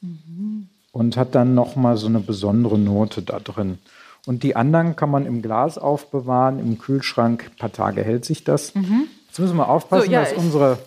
[0.01, 0.68] mhm.
[0.91, 3.76] und hat dann noch mal so eine besondere Note da drin.
[4.24, 7.51] Und die anderen kann man im Glas aufbewahren, im Kühlschrank.
[7.53, 8.72] Ein paar Tage hält sich das.
[9.28, 10.78] Jetzt müssen wir aufpassen, so, ja, dass unsere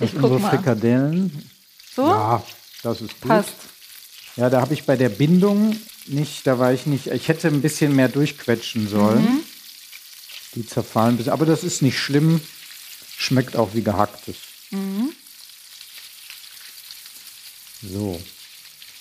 [0.00, 1.50] das sind unsere Frikadellen.
[1.94, 2.06] So?
[2.06, 2.42] Ja,
[2.82, 3.28] das ist gut.
[3.28, 3.54] Passt.
[4.36, 5.76] Ja, da habe ich bei der Bindung
[6.06, 9.22] nicht, da war ich nicht, ich hätte ein bisschen mehr durchquetschen sollen.
[9.22, 9.40] Mhm.
[10.54, 12.40] Die zerfallen ein bisschen, aber das ist nicht schlimm.
[13.16, 14.36] Schmeckt auch wie gehacktes.
[14.70, 15.12] Mhm.
[17.82, 18.20] So.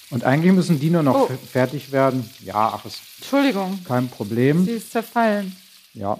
[0.09, 1.37] Und eigentlich müssen die nur noch oh.
[1.51, 2.29] fertig werden.
[2.39, 3.83] Ja, ach, ist Entschuldigung.
[3.85, 4.65] Kein Problem.
[4.65, 5.55] Sie ist zerfallen.
[5.93, 6.19] Ja.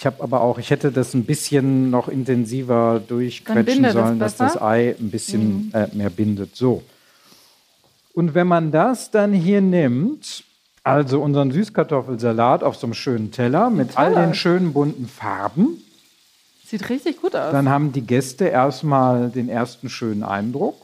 [0.00, 4.54] Ich habe aber auch, ich hätte das ein bisschen noch intensiver durchquetschen sollen, das dass
[4.54, 5.72] das Ei ein bisschen mhm.
[5.74, 6.56] äh, mehr bindet.
[6.56, 6.82] So.
[8.14, 10.42] Und wenn man das dann hier nimmt,
[10.84, 15.84] also unseren Süßkartoffelsalat auf so einem schönen Teller mit all den schönen bunten Farben.
[16.66, 17.52] Sieht richtig gut aus.
[17.52, 20.80] Dann haben die Gäste erstmal den ersten schönen Eindruck.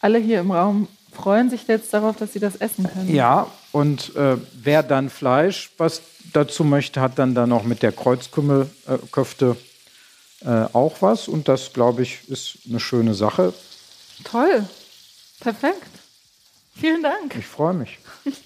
[0.00, 3.14] Alle hier im Raum freuen sich jetzt darauf, dass sie das essen können.
[3.14, 6.02] Ja, und äh, wer dann Fleisch was
[6.32, 9.56] dazu möchte, hat dann da noch mit der Kreuzkümmelköfte
[10.44, 11.28] äh, auch was.
[11.28, 13.52] Und das, glaube ich, ist eine schöne Sache.
[14.24, 14.64] Toll.
[15.40, 15.90] Perfekt.
[16.74, 17.36] Vielen Dank.
[17.38, 17.98] Ich freue mich.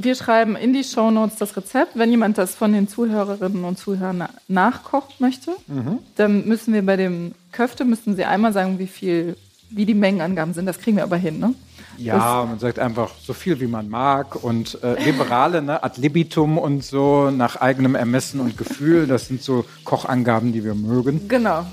[0.00, 1.98] Wir schreiben in die Shownotes das Rezept.
[1.98, 5.98] Wenn jemand das von den Zuhörerinnen und Zuhörern nachkocht möchte, mhm.
[6.14, 9.36] dann müssen wir bei dem Köfte, müssen Sie einmal sagen, wie viel,
[9.70, 10.66] wie die Mengenangaben sind.
[10.66, 11.54] Das kriegen wir aber hin, ne?
[11.98, 14.42] Ja, man sagt einfach so viel, wie man mag.
[14.42, 19.42] Und äh, Liberale, ne, ad libitum und so, nach eigenem Ermessen und Gefühl, das sind
[19.42, 21.28] so Kochangaben, die wir mögen.
[21.28, 21.64] Genau.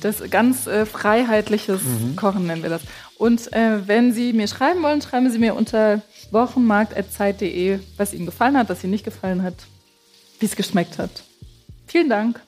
[0.00, 2.16] Das ganz äh, freiheitliches mhm.
[2.16, 2.82] Kochen nennen wir das.
[3.16, 8.56] Und äh, wenn Sie mir schreiben wollen, schreiben Sie mir unter wochenmarkt.zeit.de, was Ihnen gefallen
[8.56, 9.54] hat, was Ihnen nicht gefallen hat,
[10.40, 11.10] wie es geschmeckt hat.
[11.86, 12.40] Vielen Dank.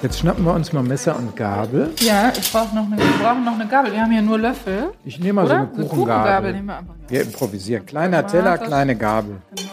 [0.00, 1.92] Jetzt schnappen wir uns mal Messer und Gabel.
[1.98, 3.92] Ja, ich brauche noch eine, wir brauchen noch eine Gabel.
[3.92, 4.92] Wir haben hier nur Löffel.
[5.04, 5.68] Ich nehme mal Oder?
[5.72, 5.88] so eine Kuchengabel.
[5.88, 6.94] Kuchengabel nehmen wir einfach.
[6.94, 7.10] Ja.
[7.10, 7.84] Wir improvisieren.
[7.84, 9.38] Kleiner Teller, kleine Gabel.
[9.56, 9.70] Genau.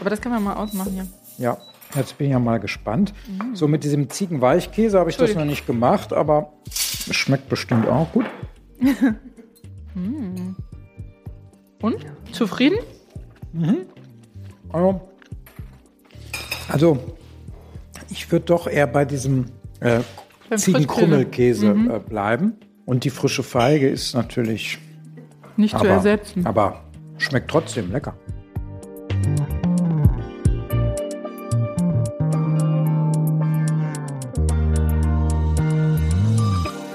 [0.00, 1.06] Aber das können wir mal ausmachen hier.
[1.38, 1.58] Ja,
[1.96, 3.12] jetzt bin ich ja mal gespannt.
[3.26, 3.56] Mhm.
[3.56, 8.26] So mit diesem Ziegenweichkäse habe ich das noch nicht gemacht, aber schmeckt bestimmt auch gut.
[9.94, 10.54] mhm.
[11.82, 12.06] Und?
[12.30, 12.78] Zufrieden?
[13.52, 13.78] Mhm.
[14.72, 15.00] Also,
[16.68, 17.16] also
[18.16, 19.46] ich würde doch eher bei diesem
[19.80, 20.00] äh,
[20.54, 21.90] Ziegenkrummelkäse mhm.
[21.90, 22.54] äh, bleiben.
[22.86, 24.78] Und die frische Feige ist natürlich
[25.56, 26.46] nicht aber, zu ersetzen.
[26.46, 26.82] Aber
[27.18, 28.16] schmeckt trotzdem lecker.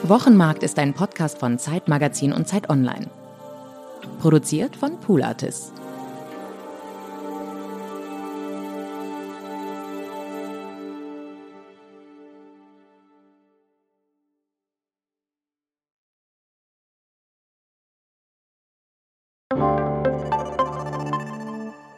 [0.04, 3.08] Wochenmarkt ist ein Podcast von Zeitmagazin und Zeit Online.
[4.20, 5.72] Produziert von Pool Artists.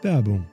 [0.03, 0.47] Werbung.